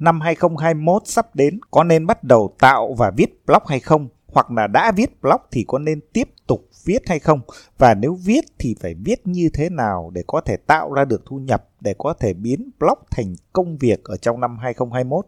năm 0.00 0.20
2021 0.20 1.02
sắp 1.06 1.34
đến 1.34 1.60
có 1.70 1.84
nên 1.84 2.06
bắt 2.06 2.24
đầu 2.24 2.54
tạo 2.58 2.94
và 2.98 3.10
viết 3.16 3.46
blog 3.46 3.62
hay 3.66 3.80
không? 3.80 4.08
Hoặc 4.26 4.50
là 4.50 4.66
đã 4.66 4.92
viết 4.96 5.20
blog 5.22 5.40
thì 5.50 5.64
có 5.68 5.78
nên 5.78 6.00
tiếp 6.12 6.28
tục 6.46 6.68
viết 6.84 7.08
hay 7.08 7.18
không? 7.18 7.40
Và 7.78 7.94
nếu 7.94 8.14
viết 8.24 8.44
thì 8.58 8.76
phải 8.80 8.94
viết 8.94 9.26
như 9.26 9.50
thế 9.54 9.68
nào 9.68 10.10
để 10.14 10.22
có 10.26 10.40
thể 10.40 10.56
tạo 10.56 10.92
ra 10.92 11.04
được 11.04 11.22
thu 11.26 11.36
nhập, 11.36 11.68
để 11.80 11.94
có 11.98 12.14
thể 12.20 12.34
biến 12.34 12.70
blog 12.78 12.98
thành 13.10 13.34
công 13.52 13.78
việc 13.78 14.04
ở 14.04 14.16
trong 14.16 14.40
năm 14.40 14.58
2021? 14.58 15.26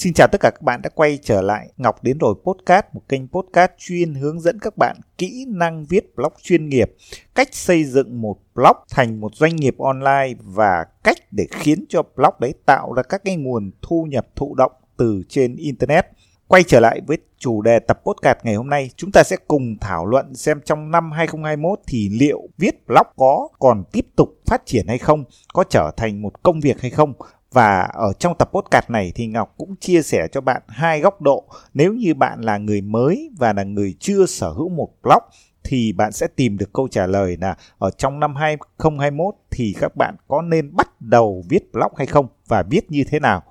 Xin 0.00 0.12
chào 0.12 0.28
tất 0.32 0.40
cả 0.40 0.50
các 0.50 0.62
bạn 0.62 0.82
đã 0.82 0.90
quay 0.94 1.18
trở 1.22 1.42
lại 1.42 1.68
Ngọc 1.76 2.02
đến 2.02 2.18
rồi 2.18 2.34
podcast, 2.44 2.84
một 2.92 3.00
kênh 3.08 3.28
podcast 3.28 3.70
chuyên 3.78 4.14
hướng 4.14 4.40
dẫn 4.40 4.58
các 4.58 4.76
bạn 4.76 4.96
kỹ 5.18 5.44
năng 5.48 5.84
viết 5.84 6.16
blog 6.16 6.32
chuyên 6.42 6.68
nghiệp, 6.68 6.96
cách 7.34 7.48
xây 7.52 7.84
dựng 7.84 8.20
một 8.20 8.36
blog 8.54 8.76
thành 8.90 9.20
một 9.20 9.34
doanh 9.34 9.56
nghiệp 9.56 9.74
online 9.78 10.34
và 10.38 10.84
cách 11.04 11.16
để 11.30 11.46
khiến 11.50 11.84
cho 11.88 12.02
blog 12.16 12.34
đấy 12.40 12.54
tạo 12.66 12.92
ra 12.92 13.02
các 13.02 13.24
cái 13.24 13.36
nguồn 13.36 13.70
thu 13.82 14.06
nhập 14.10 14.26
thụ 14.36 14.54
động 14.54 14.72
từ 14.96 15.22
trên 15.28 15.56
internet. 15.56 16.06
Quay 16.48 16.62
trở 16.62 16.80
lại 16.80 17.00
với 17.06 17.18
chủ 17.38 17.62
đề 17.62 17.78
tập 17.78 18.00
podcast 18.04 18.38
ngày 18.42 18.54
hôm 18.54 18.70
nay, 18.70 18.90
chúng 18.96 19.12
ta 19.12 19.22
sẽ 19.22 19.36
cùng 19.48 19.76
thảo 19.80 20.06
luận 20.06 20.34
xem 20.34 20.60
trong 20.64 20.90
năm 20.90 21.12
2021 21.12 21.80
thì 21.86 22.08
liệu 22.08 22.40
viết 22.58 22.86
blog 22.86 23.06
có 23.16 23.48
còn 23.58 23.84
tiếp 23.92 24.06
tục 24.16 24.28
phát 24.46 24.62
triển 24.66 24.86
hay 24.88 24.98
không, 24.98 25.24
có 25.52 25.64
trở 25.70 25.90
thành 25.96 26.22
một 26.22 26.42
công 26.42 26.60
việc 26.60 26.80
hay 26.80 26.90
không 26.90 27.12
và 27.52 27.80
ở 27.80 28.12
trong 28.12 28.34
tập 28.38 28.50
podcast 28.52 28.90
này 28.90 29.12
thì 29.14 29.26
Ngọc 29.26 29.54
cũng 29.56 29.76
chia 29.76 30.02
sẻ 30.02 30.28
cho 30.32 30.40
bạn 30.40 30.62
hai 30.68 31.00
góc 31.00 31.22
độ. 31.22 31.44
Nếu 31.74 31.92
như 31.92 32.14
bạn 32.14 32.40
là 32.40 32.58
người 32.58 32.80
mới 32.80 33.30
và 33.38 33.52
là 33.52 33.62
người 33.62 33.94
chưa 34.00 34.26
sở 34.26 34.50
hữu 34.50 34.68
một 34.68 34.88
blog, 35.02 35.22
thì 35.64 35.92
bạn 35.92 36.12
sẽ 36.12 36.26
tìm 36.36 36.58
được 36.58 36.72
câu 36.72 36.88
trả 36.88 37.06
lời 37.06 37.36
là 37.40 37.56
ở 37.78 37.90
trong 37.90 38.20
năm 38.20 38.36
2021 38.36 39.34
thì 39.50 39.74
các 39.80 39.96
bạn 39.96 40.16
có 40.28 40.42
nên 40.42 40.76
bắt 40.76 41.00
đầu 41.00 41.44
viết 41.48 41.72
blog 41.72 41.92
hay 41.96 42.06
không 42.06 42.26
và 42.48 42.62
viết 42.62 42.90
như 42.90 43.04
thế 43.10 43.20
nào. 43.20 43.42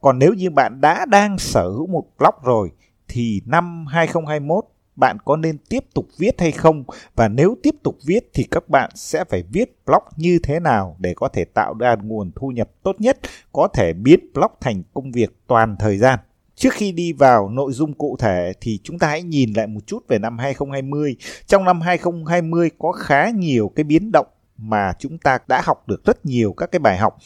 Còn 0.00 0.18
nếu 0.18 0.34
như 0.34 0.50
bạn 0.50 0.80
đã 0.80 1.06
đang 1.06 1.38
sở 1.38 1.68
hữu 1.68 1.86
một 1.86 2.04
blog 2.18 2.34
rồi, 2.42 2.70
thì 3.08 3.42
năm 3.46 3.86
2021 3.86 4.64
bạn 4.96 5.16
có 5.24 5.36
nên 5.36 5.58
tiếp 5.68 5.84
tục 5.94 6.08
viết 6.18 6.40
hay 6.40 6.52
không 6.52 6.84
và 7.16 7.28
nếu 7.28 7.56
tiếp 7.62 7.74
tục 7.82 7.98
viết 8.06 8.30
thì 8.34 8.44
các 8.50 8.68
bạn 8.68 8.90
sẽ 8.94 9.24
phải 9.24 9.42
viết 9.52 9.76
blog 9.86 10.02
như 10.16 10.38
thế 10.42 10.60
nào 10.60 10.96
để 10.98 11.14
có 11.16 11.28
thể 11.28 11.44
tạo 11.44 11.74
ra 11.74 11.96
nguồn 12.02 12.30
thu 12.36 12.48
nhập 12.48 12.70
tốt 12.82 12.96
nhất, 12.98 13.18
có 13.52 13.68
thể 13.68 13.92
biến 13.92 14.20
blog 14.34 14.50
thành 14.60 14.82
công 14.94 15.12
việc 15.12 15.30
toàn 15.46 15.76
thời 15.78 15.98
gian. 15.98 16.18
Trước 16.54 16.72
khi 16.72 16.92
đi 16.92 17.12
vào 17.12 17.48
nội 17.48 17.72
dung 17.72 17.92
cụ 17.92 18.16
thể 18.18 18.52
thì 18.60 18.78
chúng 18.82 18.98
ta 18.98 19.08
hãy 19.08 19.22
nhìn 19.22 19.52
lại 19.52 19.66
một 19.66 19.80
chút 19.86 20.08
về 20.08 20.18
năm 20.18 20.38
2020. 20.38 21.16
Trong 21.46 21.64
năm 21.64 21.80
2020 21.80 22.70
có 22.78 22.92
khá 22.92 23.30
nhiều 23.30 23.72
cái 23.76 23.84
biến 23.84 24.12
động 24.12 24.26
mà 24.60 24.92
chúng 24.98 25.18
ta 25.18 25.38
đã 25.48 25.62
học 25.64 25.88
được 25.88 26.04
rất 26.04 26.26
nhiều 26.26 26.52
các 26.52 26.72
cái 26.72 26.78
bài 26.78 26.98
học 26.98 27.18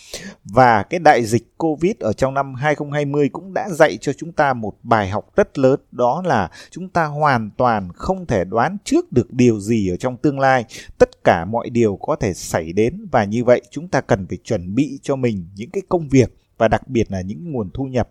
và 0.44 0.82
cái 0.82 1.00
đại 1.00 1.24
dịch 1.24 1.58
Covid 1.58 1.92
ở 2.00 2.12
trong 2.12 2.34
năm 2.34 2.54
2020 2.54 3.28
cũng 3.28 3.54
đã 3.54 3.68
dạy 3.68 3.96
cho 4.00 4.12
chúng 4.12 4.32
ta 4.32 4.52
một 4.52 4.74
bài 4.82 5.08
học 5.08 5.36
rất 5.36 5.58
lớn, 5.58 5.80
đó 5.90 6.22
là 6.26 6.50
chúng 6.70 6.88
ta 6.88 7.04
hoàn 7.04 7.50
toàn 7.56 7.92
không 7.94 8.26
thể 8.26 8.44
đoán 8.44 8.76
trước 8.84 9.12
được 9.12 9.32
điều 9.32 9.60
gì 9.60 9.88
ở 9.90 9.96
trong 9.96 10.16
tương 10.16 10.40
lai. 10.40 10.64
Tất 10.98 11.24
cả 11.24 11.44
mọi 11.44 11.70
điều 11.70 11.96
có 11.96 12.16
thể 12.16 12.34
xảy 12.34 12.72
đến 12.72 13.06
và 13.12 13.24
như 13.24 13.44
vậy 13.44 13.62
chúng 13.70 13.88
ta 13.88 14.00
cần 14.00 14.26
phải 14.26 14.38
chuẩn 14.44 14.74
bị 14.74 14.98
cho 15.02 15.16
mình 15.16 15.48
những 15.54 15.70
cái 15.70 15.82
công 15.88 16.08
việc 16.08 16.36
và 16.58 16.68
đặc 16.68 16.88
biệt 16.88 17.12
là 17.12 17.20
những 17.20 17.52
nguồn 17.52 17.70
thu 17.74 17.84
nhập. 17.84 18.08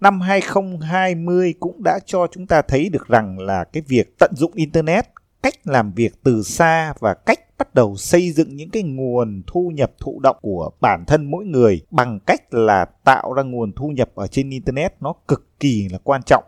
Năm 0.00 0.20
2020 0.20 1.54
cũng 1.60 1.82
đã 1.84 1.98
cho 2.06 2.26
chúng 2.32 2.46
ta 2.46 2.62
thấy 2.62 2.88
được 2.88 3.08
rằng 3.08 3.38
là 3.38 3.64
cái 3.64 3.82
việc 3.88 4.18
tận 4.18 4.30
dụng 4.36 4.52
internet, 4.54 5.06
cách 5.42 5.54
làm 5.64 5.92
việc 5.92 6.12
từ 6.22 6.42
xa 6.42 6.94
và 7.00 7.14
cách 7.14 7.40
bắt 7.58 7.74
đầu 7.74 7.96
xây 7.96 8.30
dựng 8.30 8.56
những 8.56 8.70
cái 8.70 8.82
nguồn 8.82 9.42
thu 9.46 9.72
nhập 9.74 9.92
thụ 10.00 10.20
động 10.22 10.36
của 10.42 10.70
bản 10.80 11.04
thân 11.06 11.30
mỗi 11.30 11.44
người 11.44 11.80
bằng 11.90 12.18
cách 12.26 12.54
là 12.54 12.84
tạo 13.04 13.32
ra 13.32 13.42
nguồn 13.42 13.72
thu 13.72 13.88
nhập 13.88 14.10
ở 14.14 14.26
trên 14.26 14.50
internet 14.50 14.94
nó 15.00 15.14
cực 15.28 15.60
kỳ 15.60 15.88
là 15.88 15.98
quan 16.04 16.22
trọng. 16.26 16.44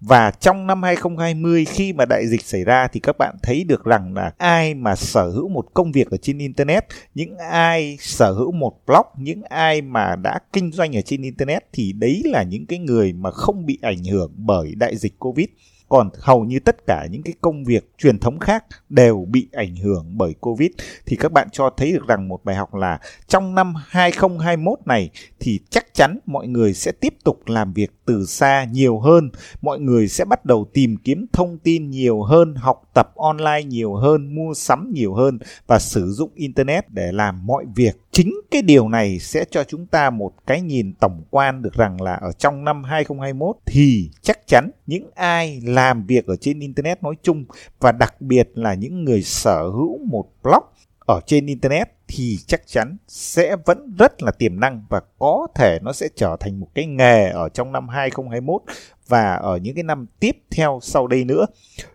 Và 0.00 0.30
trong 0.30 0.66
năm 0.66 0.82
2020 0.82 1.64
khi 1.64 1.92
mà 1.92 2.04
đại 2.04 2.26
dịch 2.26 2.42
xảy 2.42 2.64
ra 2.64 2.88
thì 2.92 3.00
các 3.00 3.18
bạn 3.18 3.36
thấy 3.42 3.64
được 3.64 3.84
rằng 3.84 4.14
là 4.14 4.32
ai 4.38 4.74
mà 4.74 4.96
sở 4.96 5.30
hữu 5.30 5.48
một 5.48 5.74
công 5.74 5.92
việc 5.92 6.10
ở 6.10 6.16
trên 6.16 6.38
internet, 6.38 6.84
những 7.14 7.38
ai 7.50 7.96
sở 8.00 8.32
hữu 8.32 8.52
một 8.52 8.72
blog, 8.86 9.06
những 9.16 9.42
ai 9.42 9.82
mà 9.82 10.16
đã 10.16 10.38
kinh 10.52 10.72
doanh 10.72 10.96
ở 10.96 11.00
trên 11.00 11.22
internet 11.22 11.62
thì 11.72 11.92
đấy 11.92 12.22
là 12.24 12.42
những 12.42 12.66
cái 12.66 12.78
người 12.78 13.12
mà 13.12 13.30
không 13.30 13.66
bị 13.66 13.78
ảnh 13.82 14.04
hưởng 14.04 14.32
bởi 14.36 14.74
đại 14.74 14.96
dịch 14.96 15.18
Covid 15.18 15.46
còn 15.88 16.10
hầu 16.20 16.44
như 16.44 16.58
tất 16.58 16.86
cả 16.86 17.06
những 17.10 17.22
cái 17.22 17.34
công 17.40 17.64
việc 17.64 17.92
truyền 17.98 18.18
thống 18.18 18.38
khác 18.38 18.64
đều 18.88 19.26
bị 19.28 19.48
ảnh 19.52 19.76
hưởng 19.76 20.06
bởi 20.18 20.34
Covid. 20.40 20.70
Thì 21.06 21.16
các 21.16 21.32
bạn 21.32 21.48
cho 21.52 21.70
thấy 21.76 21.92
được 21.92 22.06
rằng 22.08 22.28
một 22.28 22.44
bài 22.44 22.56
học 22.56 22.74
là 22.74 22.98
trong 23.26 23.54
năm 23.54 23.74
2021 23.88 24.78
này 24.84 25.10
thì 25.40 25.60
chắc 25.70 25.94
chắn 25.94 26.18
mọi 26.26 26.48
người 26.48 26.74
sẽ 26.74 26.92
tiếp 26.92 27.14
tục 27.24 27.40
làm 27.46 27.72
việc 27.72 27.90
từ 28.04 28.26
xa 28.26 28.64
nhiều 28.64 28.98
hơn, 28.98 29.30
mọi 29.62 29.78
người 29.80 30.08
sẽ 30.08 30.24
bắt 30.24 30.44
đầu 30.44 30.66
tìm 30.72 30.96
kiếm 30.96 31.26
thông 31.32 31.58
tin 31.58 31.90
nhiều 31.90 32.22
hơn, 32.22 32.54
học 32.54 32.82
tập 32.94 33.12
online 33.16 33.62
nhiều 33.62 33.94
hơn, 33.94 34.34
mua 34.34 34.54
sắm 34.54 34.90
nhiều 34.92 35.14
hơn 35.14 35.38
và 35.66 35.78
sử 35.78 36.10
dụng 36.12 36.30
internet 36.34 36.90
để 36.90 37.12
làm 37.12 37.46
mọi 37.46 37.64
việc. 37.74 37.96
Chính 38.12 38.40
cái 38.50 38.62
điều 38.62 38.88
này 38.88 39.18
sẽ 39.18 39.44
cho 39.50 39.64
chúng 39.64 39.86
ta 39.86 40.10
một 40.10 40.32
cái 40.46 40.60
nhìn 40.60 40.94
tổng 40.94 41.22
quan 41.30 41.62
được 41.62 41.74
rằng 41.74 42.00
là 42.00 42.14
ở 42.14 42.32
trong 42.32 42.64
năm 42.64 42.84
2021 42.84 43.56
thì 43.66 44.10
chắc 44.22 44.46
chắn 44.46 44.70
những 44.88 45.10
ai 45.14 45.60
làm 45.64 46.06
việc 46.06 46.26
ở 46.26 46.36
trên 46.36 46.60
internet 46.60 47.02
nói 47.02 47.14
chung 47.22 47.44
và 47.80 47.92
đặc 47.92 48.20
biệt 48.20 48.48
là 48.54 48.74
những 48.74 49.04
người 49.04 49.22
sở 49.22 49.62
hữu 49.62 49.98
một 49.98 50.24
blog 50.42 50.62
ở 50.98 51.20
trên 51.26 51.46
internet 51.46 51.88
thì 52.08 52.36
chắc 52.46 52.66
chắn 52.66 52.96
sẽ 53.08 53.56
vẫn 53.66 53.94
rất 53.98 54.22
là 54.22 54.30
tiềm 54.30 54.60
năng 54.60 54.84
và 54.88 55.00
có 55.18 55.46
thể 55.54 55.78
nó 55.82 55.92
sẽ 55.92 56.08
trở 56.16 56.36
thành 56.40 56.60
một 56.60 56.68
cái 56.74 56.86
nghề 56.86 57.28
ở 57.28 57.48
trong 57.48 57.72
năm 57.72 57.88
2021 57.88 58.62
và 59.08 59.34
ở 59.34 59.56
những 59.56 59.74
cái 59.74 59.84
năm 59.84 60.06
tiếp 60.20 60.36
theo 60.50 60.78
sau 60.82 61.06
đây 61.06 61.24
nữa. 61.24 61.46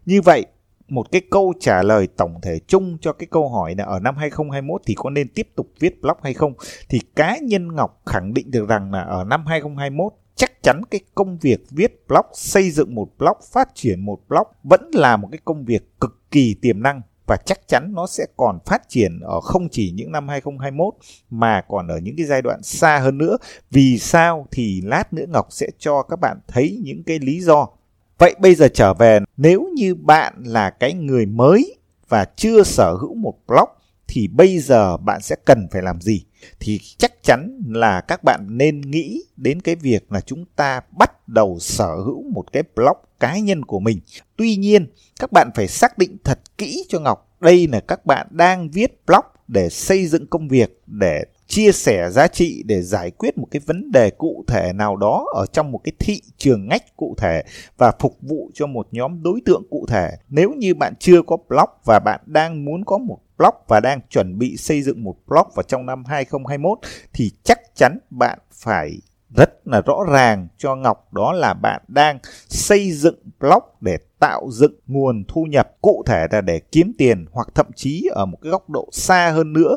Như 0.05 0.21
vậy, 0.21 0.45
một 0.87 1.11
cái 1.11 1.21
câu 1.31 1.53
trả 1.59 1.83
lời 1.83 2.07
tổng 2.17 2.41
thể 2.41 2.59
chung 2.67 2.97
cho 3.01 3.13
cái 3.13 3.27
câu 3.31 3.49
hỏi 3.49 3.75
là 3.77 3.83
ở 3.83 3.99
năm 3.99 4.15
2021 4.17 4.81
thì 4.85 4.93
có 4.97 5.09
nên 5.09 5.27
tiếp 5.27 5.47
tục 5.55 5.67
viết 5.79 6.01
blog 6.01 6.17
hay 6.23 6.33
không 6.33 6.53
thì 6.89 6.99
cá 7.15 7.37
nhân 7.37 7.75
Ngọc 7.75 8.01
khẳng 8.05 8.33
định 8.33 8.51
được 8.51 8.69
rằng 8.69 8.91
là 8.91 9.01
ở 9.01 9.23
năm 9.23 9.45
2021 9.45 10.13
chắc 10.35 10.63
chắn 10.63 10.81
cái 10.91 11.01
công 11.15 11.37
việc 11.37 11.63
viết 11.71 12.07
blog, 12.07 12.25
xây 12.33 12.71
dựng 12.71 12.95
một 12.95 13.09
blog, 13.17 13.37
phát 13.51 13.69
triển 13.75 14.05
một 14.05 14.19
blog 14.27 14.47
vẫn 14.63 14.91
là 14.93 15.17
một 15.17 15.27
cái 15.31 15.39
công 15.45 15.65
việc 15.65 15.99
cực 15.99 16.31
kỳ 16.31 16.55
tiềm 16.61 16.83
năng 16.83 17.01
và 17.27 17.37
chắc 17.45 17.67
chắn 17.67 17.93
nó 17.95 18.07
sẽ 18.07 18.25
còn 18.37 18.59
phát 18.65 18.89
triển 18.89 19.19
ở 19.19 19.41
không 19.41 19.69
chỉ 19.69 19.91
những 19.91 20.11
năm 20.11 20.27
2021 20.27 20.93
mà 21.29 21.61
còn 21.67 21.87
ở 21.87 21.97
những 21.97 22.15
cái 22.17 22.25
giai 22.25 22.41
đoạn 22.41 22.63
xa 22.63 22.99
hơn 22.99 23.17
nữa. 23.17 23.37
Vì 23.71 23.97
sao 23.99 24.47
thì 24.51 24.81
lát 24.81 25.13
nữa 25.13 25.25
Ngọc 25.29 25.47
sẽ 25.49 25.67
cho 25.77 26.03
các 26.03 26.19
bạn 26.19 26.37
thấy 26.47 26.79
những 26.83 27.03
cái 27.03 27.19
lý 27.19 27.39
do 27.39 27.67
Vậy 28.17 28.35
bây 28.39 28.55
giờ 28.55 28.67
trở 28.73 28.93
về 28.93 29.19
nếu 29.37 29.69
như 29.73 29.95
bạn 29.95 30.33
là 30.45 30.69
cái 30.69 30.93
người 30.93 31.25
mới 31.25 31.75
và 32.09 32.25
chưa 32.35 32.63
sở 32.63 32.93
hữu 32.93 33.15
một 33.15 33.33
blog 33.47 33.69
thì 34.07 34.27
bây 34.27 34.59
giờ 34.59 34.97
bạn 34.97 35.21
sẽ 35.21 35.35
cần 35.45 35.67
phải 35.71 35.81
làm 35.81 36.01
gì? 36.01 36.25
Thì 36.59 36.79
chắc 36.97 37.23
chắn 37.23 37.61
là 37.67 38.01
các 38.01 38.23
bạn 38.23 38.47
nên 38.49 38.81
nghĩ 38.81 39.23
đến 39.37 39.61
cái 39.61 39.75
việc 39.75 40.11
là 40.11 40.21
chúng 40.21 40.45
ta 40.55 40.81
bắt 40.97 41.27
đầu 41.29 41.57
sở 41.59 41.95
hữu 41.95 42.23
một 42.31 42.53
cái 42.53 42.63
blog 42.75 42.97
cá 43.19 43.37
nhân 43.37 43.65
của 43.65 43.79
mình. 43.79 43.99
Tuy 44.35 44.55
nhiên, 44.55 44.87
các 45.19 45.31
bạn 45.31 45.49
phải 45.55 45.67
xác 45.67 45.97
định 45.97 46.17
thật 46.23 46.39
kỹ 46.57 46.85
cho 46.89 46.99
Ngọc 46.99 47.33
đây 47.39 47.67
là 47.67 47.79
các 47.79 48.05
bạn 48.05 48.27
đang 48.31 48.69
viết 48.69 49.05
blog 49.05 49.25
để 49.47 49.69
xây 49.69 50.07
dựng 50.07 50.27
công 50.27 50.47
việc 50.47 50.81
để 50.87 51.23
chia 51.47 51.71
sẻ 51.71 52.09
giá 52.11 52.27
trị 52.27 52.63
để 52.65 52.81
giải 52.81 53.11
quyết 53.11 53.37
một 53.37 53.47
cái 53.51 53.61
vấn 53.65 53.91
đề 53.91 54.09
cụ 54.09 54.43
thể 54.47 54.73
nào 54.73 54.95
đó 54.95 55.25
ở 55.35 55.45
trong 55.45 55.71
một 55.71 55.79
cái 55.83 55.93
thị 55.99 56.21
trường 56.37 56.67
ngách 56.67 56.97
cụ 56.97 57.15
thể 57.17 57.43
và 57.77 57.91
phục 57.99 58.17
vụ 58.21 58.51
cho 58.53 58.67
một 58.67 58.87
nhóm 58.91 59.23
đối 59.23 59.41
tượng 59.45 59.63
cụ 59.69 59.85
thể. 59.89 60.09
Nếu 60.29 60.51
như 60.57 60.73
bạn 60.73 60.93
chưa 60.99 61.21
có 61.21 61.37
blog 61.49 61.69
và 61.85 61.99
bạn 62.05 62.21
đang 62.25 62.65
muốn 62.65 62.85
có 62.85 62.97
một 62.97 63.19
blog 63.37 63.53
và 63.67 63.79
đang 63.79 63.99
chuẩn 64.09 64.37
bị 64.39 64.57
xây 64.57 64.81
dựng 64.81 65.03
một 65.03 65.15
blog 65.27 65.47
vào 65.55 65.63
trong 65.63 65.85
năm 65.85 66.03
2021 66.05 66.79
thì 67.13 67.31
chắc 67.43 67.59
chắn 67.75 67.97
bạn 68.09 68.39
phải 68.51 68.99
rất 69.37 69.67
là 69.67 69.81
rõ 69.81 69.97
ràng 70.11 70.47
cho 70.57 70.75
Ngọc 70.75 71.13
đó 71.13 71.31
là 71.33 71.53
bạn 71.53 71.81
đang 71.87 72.19
xây 72.49 72.91
dựng 72.91 73.15
blog 73.39 73.63
để 73.81 73.97
tạo 74.19 74.47
dựng 74.51 74.73
nguồn 74.87 75.23
thu 75.27 75.43
nhập 75.43 75.71
cụ 75.81 76.03
thể 76.05 76.27
là 76.31 76.41
để 76.41 76.59
kiếm 76.59 76.93
tiền 76.97 77.25
hoặc 77.31 77.47
thậm 77.55 77.65
chí 77.75 78.07
ở 78.11 78.25
một 78.25 78.37
cái 78.41 78.51
góc 78.51 78.69
độ 78.69 78.89
xa 78.91 79.31
hơn 79.31 79.53
nữa 79.53 79.75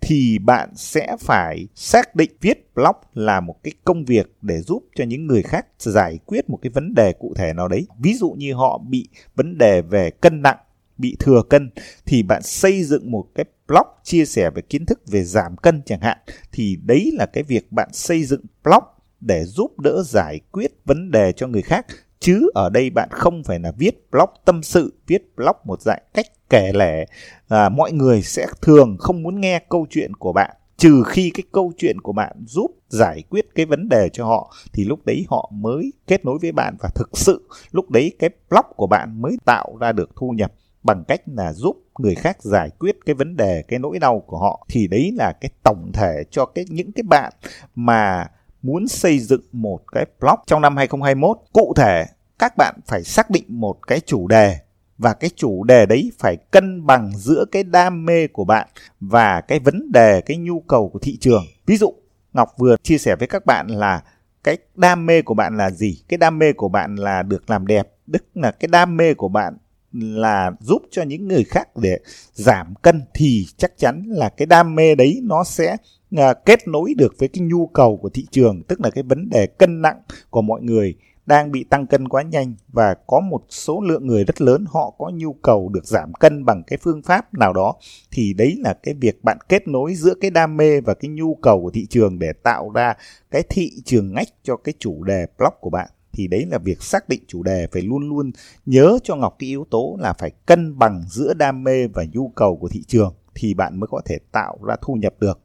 thì 0.00 0.38
bạn 0.38 0.70
sẽ 0.76 1.16
phải 1.20 1.66
xác 1.74 2.14
định 2.14 2.30
viết 2.40 2.74
blog 2.74 2.96
là 3.14 3.40
một 3.40 3.62
cái 3.62 3.72
công 3.84 4.04
việc 4.04 4.36
để 4.42 4.60
giúp 4.60 4.84
cho 4.96 5.04
những 5.04 5.26
người 5.26 5.42
khác 5.42 5.66
giải 5.78 6.18
quyết 6.26 6.50
một 6.50 6.58
cái 6.62 6.70
vấn 6.70 6.94
đề 6.94 7.12
cụ 7.12 7.32
thể 7.36 7.52
nào 7.52 7.68
đấy. 7.68 7.86
Ví 7.98 8.14
dụ 8.14 8.30
như 8.30 8.54
họ 8.54 8.78
bị 8.88 9.08
vấn 9.34 9.58
đề 9.58 9.82
về 9.82 10.10
cân 10.10 10.42
nặng 10.42 10.58
bị 10.98 11.16
thừa 11.18 11.42
cân 11.50 11.70
thì 12.06 12.22
bạn 12.22 12.42
xây 12.42 12.84
dựng 12.84 13.10
một 13.10 13.24
cái 13.34 13.44
blog 13.68 13.86
chia 14.04 14.24
sẻ 14.24 14.50
về 14.50 14.62
kiến 14.62 14.86
thức 14.86 15.00
về 15.06 15.24
giảm 15.24 15.56
cân 15.56 15.82
chẳng 15.86 16.00
hạn 16.00 16.18
thì 16.52 16.78
đấy 16.84 17.10
là 17.14 17.26
cái 17.26 17.42
việc 17.42 17.72
bạn 17.72 17.88
xây 17.92 18.24
dựng 18.24 18.40
blog 18.64 18.84
để 19.20 19.44
giúp 19.44 19.80
đỡ 19.80 20.02
giải 20.06 20.40
quyết 20.52 20.72
vấn 20.84 21.10
đề 21.10 21.32
cho 21.32 21.46
người 21.46 21.62
khác. 21.62 21.86
Chứ 22.20 22.50
ở 22.54 22.70
đây 22.70 22.90
bạn 22.90 23.08
không 23.12 23.42
phải 23.44 23.58
là 23.58 23.72
viết 23.78 24.10
blog 24.10 24.28
tâm 24.44 24.62
sự 24.62 24.94
viết 25.06 25.36
blog 25.36 25.56
một 25.64 25.82
dạng 25.82 26.02
cách 26.14 26.26
kể 26.50 26.72
lể. 26.74 27.04
À, 27.48 27.68
mọi 27.68 27.92
người 27.92 28.22
sẽ 28.22 28.46
thường 28.62 28.96
không 28.98 29.22
muốn 29.22 29.40
nghe 29.40 29.58
câu 29.68 29.86
chuyện 29.90 30.14
của 30.14 30.32
bạn. 30.32 30.56
Trừ 30.76 31.02
khi 31.06 31.30
cái 31.34 31.42
câu 31.52 31.72
chuyện 31.78 32.00
của 32.00 32.12
bạn 32.12 32.36
giúp 32.46 32.70
giải 32.88 33.22
quyết 33.30 33.46
cái 33.54 33.66
vấn 33.66 33.88
đề 33.88 34.08
cho 34.12 34.26
họ 34.26 34.54
thì 34.72 34.84
lúc 34.84 35.06
đấy 35.06 35.26
họ 35.28 35.50
mới 35.54 35.92
kết 36.06 36.24
nối 36.24 36.38
với 36.42 36.52
bạn 36.52 36.76
và 36.80 36.88
thực 36.94 37.18
sự 37.18 37.48
lúc 37.72 37.90
đấy 37.90 38.12
cái 38.18 38.30
blog 38.50 38.66
của 38.76 38.86
bạn 38.86 39.22
mới 39.22 39.36
tạo 39.44 39.76
ra 39.80 39.92
được 39.92 40.10
thu 40.16 40.30
nhập 40.30 40.52
bằng 40.82 41.04
cách 41.08 41.20
là 41.26 41.52
giúp 41.52 41.76
người 41.98 42.14
khác 42.14 42.42
giải 42.42 42.70
quyết 42.78 42.96
cái 43.06 43.14
vấn 43.14 43.36
đề, 43.36 43.62
cái 43.68 43.78
nỗi 43.78 43.98
đau 43.98 44.20
của 44.26 44.38
họ. 44.38 44.66
Thì 44.68 44.88
đấy 44.88 45.12
là 45.16 45.32
cái 45.40 45.50
tổng 45.62 45.90
thể 45.92 46.24
cho 46.30 46.46
cái, 46.46 46.64
những 46.68 46.92
cái 46.92 47.02
bạn 47.02 47.32
mà 47.74 48.26
muốn 48.62 48.88
xây 48.88 49.18
dựng 49.18 49.42
một 49.52 49.80
cái 49.92 50.06
blog 50.20 50.36
trong 50.46 50.62
năm 50.62 50.76
2021 50.76 51.38
cụ 51.52 51.72
thể, 51.76 52.06
các 52.38 52.56
bạn 52.56 52.74
phải 52.86 53.04
xác 53.04 53.30
định 53.30 53.44
một 53.48 53.86
cái 53.86 54.00
chủ 54.00 54.28
đề 54.28 54.56
và 54.98 55.14
cái 55.14 55.30
chủ 55.36 55.64
đề 55.64 55.86
đấy 55.86 56.12
phải 56.18 56.36
cân 56.36 56.86
bằng 56.86 57.12
giữa 57.16 57.44
cái 57.52 57.64
đam 57.64 58.04
mê 58.04 58.26
của 58.26 58.44
bạn 58.44 58.68
và 59.00 59.40
cái 59.40 59.58
vấn 59.58 59.92
đề, 59.92 60.20
cái 60.20 60.36
nhu 60.36 60.60
cầu 60.60 60.88
của 60.88 60.98
thị 60.98 61.16
trường. 61.20 61.44
Ví 61.66 61.76
dụ, 61.76 61.94
ngọc 62.32 62.48
vừa 62.58 62.76
chia 62.82 62.98
sẻ 62.98 63.16
với 63.16 63.28
các 63.28 63.46
bạn 63.46 63.66
là 63.66 64.02
cái 64.44 64.56
đam 64.74 65.06
mê 65.06 65.22
của 65.22 65.34
bạn 65.34 65.56
là 65.56 65.70
gì? 65.70 66.02
Cái 66.08 66.18
đam 66.18 66.38
mê 66.38 66.52
của 66.52 66.68
bạn 66.68 66.96
là 66.96 67.22
được 67.22 67.50
làm 67.50 67.66
đẹp, 67.66 67.88
tức 68.12 68.24
là 68.34 68.50
cái 68.50 68.68
đam 68.68 68.96
mê 68.96 69.14
của 69.14 69.28
bạn 69.28 69.56
là 70.00 70.50
giúp 70.60 70.82
cho 70.90 71.02
những 71.02 71.28
người 71.28 71.44
khác 71.44 71.76
để 71.76 71.98
giảm 72.32 72.74
cân 72.82 73.02
thì 73.14 73.46
chắc 73.56 73.78
chắn 73.78 74.02
là 74.06 74.28
cái 74.28 74.46
đam 74.46 74.74
mê 74.74 74.94
đấy 74.94 75.20
nó 75.22 75.44
sẽ 75.44 75.76
à, 76.16 76.34
kết 76.34 76.68
nối 76.68 76.94
được 76.94 77.14
với 77.18 77.28
cái 77.28 77.40
nhu 77.40 77.66
cầu 77.66 77.96
của 77.96 78.08
thị 78.08 78.26
trường 78.30 78.62
tức 78.62 78.80
là 78.80 78.90
cái 78.90 79.02
vấn 79.02 79.28
đề 79.28 79.46
cân 79.46 79.82
nặng 79.82 80.02
của 80.30 80.42
mọi 80.42 80.62
người 80.62 80.94
đang 81.28 81.52
bị 81.52 81.64
tăng 81.64 81.86
cân 81.86 82.08
quá 82.08 82.22
nhanh 82.22 82.54
và 82.68 82.94
có 83.06 83.20
một 83.20 83.42
số 83.48 83.80
lượng 83.80 84.06
người 84.06 84.24
rất 84.24 84.40
lớn 84.40 84.64
họ 84.68 84.94
có 84.98 85.10
nhu 85.14 85.32
cầu 85.32 85.68
được 85.68 85.86
giảm 85.86 86.12
cân 86.14 86.44
bằng 86.44 86.62
cái 86.66 86.78
phương 86.82 87.02
pháp 87.02 87.34
nào 87.34 87.52
đó 87.52 87.74
thì 88.10 88.32
đấy 88.32 88.56
là 88.58 88.74
cái 88.82 88.94
việc 88.94 89.24
bạn 89.24 89.38
kết 89.48 89.68
nối 89.68 89.94
giữa 89.94 90.14
cái 90.20 90.30
đam 90.30 90.56
mê 90.56 90.80
và 90.80 90.94
cái 90.94 91.08
nhu 91.08 91.34
cầu 91.34 91.60
của 91.62 91.70
thị 91.70 91.86
trường 91.90 92.18
để 92.18 92.32
tạo 92.42 92.70
ra 92.74 92.94
cái 93.30 93.42
thị 93.48 93.70
trường 93.84 94.14
ngách 94.14 94.28
cho 94.42 94.56
cái 94.56 94.74
chủ 94.78 95.04
đề 95.04 95.26
blog 95.38 95.52
của 95.60 95.70
bạn 95.70 95.88
thì 96.12 96.28
đấy 96.28 96.46
là 96.50 96.58
việc 96.58 96.82
xác 96.82 97.08
định 97.08 97.22
chủ 97.28 97.42
đề 97.42 97.66
phải 97.72 97.82
luôn 97.82 98.08
luôn 98.08 98.30
nhớ 98.66 98.98
cho 99.04 99.16
Ngọc 99.16 99.36
cái 99.38 99.48
yếu 99.48 99.66
tố 99.70 99.96
là 100.00 100.12
phải 100.12 100.30
cân 100.46 100.78
bằng 100.78 101.02
giữa 101.08 101.34
đam 101.34 101.64
mê 101.64 101.86
và 101.86 102.04
nhu 102.12 102.28
cầu 102.28 102.56
của 102.56 102.68
thị 102.68 102.82
trường 102.86 103.14
thì 103.34 103.54
bạn 103.54 103.80
mới 103.80 103.88
có 103.88 104.00
thể 104.04 104.18
tạo 104.32 104.58
ra 104.66 104.76
thu 104.82 104.94
nhập 104.94 105.14
được. 105.20 105.40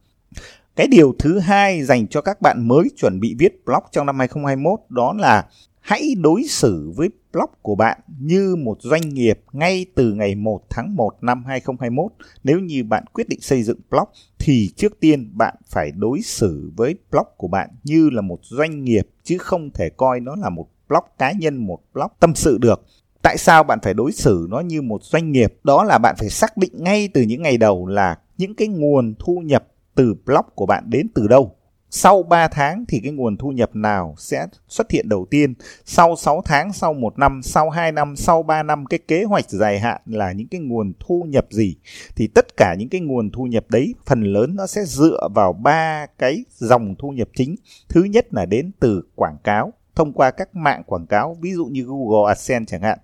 Cái 0.76 0.88
điều 0.88 1.16
thứ 1.20 1.40
hai 1.40 1.84
dành 1.84 2.08
cho 2.08 2.22
các 2.22 2.42
bạn 2.42 2.68
mới 2.68 2.90
chuẩn 2.98 3.20
bị 3.20 3.36
viết 3.40 3.66
blog 3.66 3.84
trong 3.92 4.06
năm 4.06 4.20
2021 4.20 4.80
đó 4.90 5.14
là 5.14 5.48
hãy 5.80 6.16
đối 6.22 6.44
xử 6.44 6.92
với 6.96 7.10
blog 7.34 7.50
của 7.62 7.76
bạn 7.76 8.00
như 8.20 8.56
một 8.56 8.78
doanh 8.82 9.10
nghiệp 9.10 9.40
ngay 9.52 9.86
từ 9.96 10.14
ngày 10.14 10.36
1 10.36 10.62
tháng 10.70 10.96
1 10.96 11.24
năm 11.24 11.44
2021. 11.48 12.12
Nếu 12.44 12.60
như 12.60 12.84
bạn 12.84 13.04
quyết 13.14 13.30
định 13.30 13.42
xây 13.42 13.64
dựng 13.64 13.80
blog 13.90 14.08
thì 14.46 14.70
trước 14.76 15.00
tiên 15.00 15.32
bạn 15.34 15.56
phải 15.66 15.92
đối 15.92 16.22
xử 16.22 16.72
với 16.76 16.96
blog 17.12 17.28
của 17.38 17.48
bạn 17.48 17.70
như 17.84 18.10
là 18.10 18.22
một 18.22 18.40
doanh 18.44 18.84
nghiệp 18.84 19.08
chứ 19.24 19.38
không 19.38 19.70
thể 19.74 19.90
coi 19.90 20.20
nó 20.20 20.36
là 20.36 20.50
một 20.50 20.68
blog 20.90 21.04
cá 21.18 21.32
nhân, 21.32 21.56
một 21.58 21.80
blog 21.94 22.08
tâm 22.20 22.36
sự 22.36 22.58
được. 22.58 22.86
Tại 23.22 23.38
sao 23.38 23.64
bạn 23.64 23.80
phải 23.84 23.94
đối 23.94 24.12
xử 24.12 24.48
nó 24.50 24.60
như 24.60 24.82
một 24.82 25.04
doanh 25.04 25.32
nghiệp? 25.32 25.54
Đó 25.64 25.84
là 25.84 25.98
bạn 25.98 26.16
phải 26.20 26.30
xác 26.30 26.58
định 26.58 26.72
ngay 26.74 27.08
từ 27.08 27.22
những 27.22 27.42
ngày 27.42 27.58
đầu 27.58 27.88
là 27.88 28.18
những 28.38 28.56
cái 28.56 28.68
nguồn 28.68 29.14
thu 29.20 29.42
nhập 29.46 29.68
từ 29.96 30.16
blog 30.26 30.46
của 30.56 30.66
bạn 30.66 30.84
đến 30.90 31.08
từ 31.16 31.28
đâu 31.28 31.56
sau 31.96 32.24
3 32.24 32.48
tháng 32.48 32.86
thì 32.88 33.00
cái 33.04 33.12
nguồn 33.12 33.38
thu 33.38 33.50
nhập 33.50 33.76
nào 33.76 34.16
sẽ 34.18 34.48
xuất 34.68 34.92
hiện 34.92 35.10
đầu 35.10 35.26
tiên, 35.30 35.54
sau 35.86 36.16
6 36.16 36.42
tháng, 36.46 36.74
sau 36.74 36.94
1 36.94 37.20
năm, 37.20 37.42
sau 37.44 37.70
2 37.70 37.92
năm, 37.92 38.16
sau 38.16 38.44
3 38.44 38.64
năm 38.64 38.86
cái 38.86 39.00
kế 39.08 39.24
hoạch 39.24 39.50
dài 39.50 39.80
hạn 39.80 40.02
là 40.06 40.32
những 40.32 40.48
cái 40.48 40.62
nguồn 40.62 40.94
thu 41.00 41.26
nhập 41.28 41.46
gì 41.50 41.76
thì 42.16 42.28
tất 42.28 42.58
cả 42.58 42.76
những 42.80 42.90
cái 42.90 43.02
nguồn 43.02 43.32
thu 43.32 43.44
nhập 43.44 43.66
đấy 43.70 43.94
phần 44.06 44.24
lớn 44.24 44.56
nó 44.56 44.68
sẽ 44.68 44.84
dựa 44.86 45.28
vào 45.36 45.54
ba 45.54 46.06
cái 46.18 46.46
dòng 46.58 46.96
thu 47.00 47.10
nhập 47.10 47.28
chính. 47.36 47.56
Thứ 47.90 48.04
nhất 48.04 48.34
là 48.34 48.46
đến 48.46 48.72
từ 48.80 49.02
quảng 49.16 49.38
cáo 49.44 49.74
thông 49.96 50.14
qua 50.14 50.32
các 50.32 50.56
mạng 50.56 50.84
quảng 50.86 51.08
cáo 51.08 51.38
ví 51.42 51.54
dụ 51.54 51.66
như 51.66 51.84
Google 51.84 52.32
AdSense 52.32 52.72
chẳng 52.72 52.82
hạn. 52.82 52.98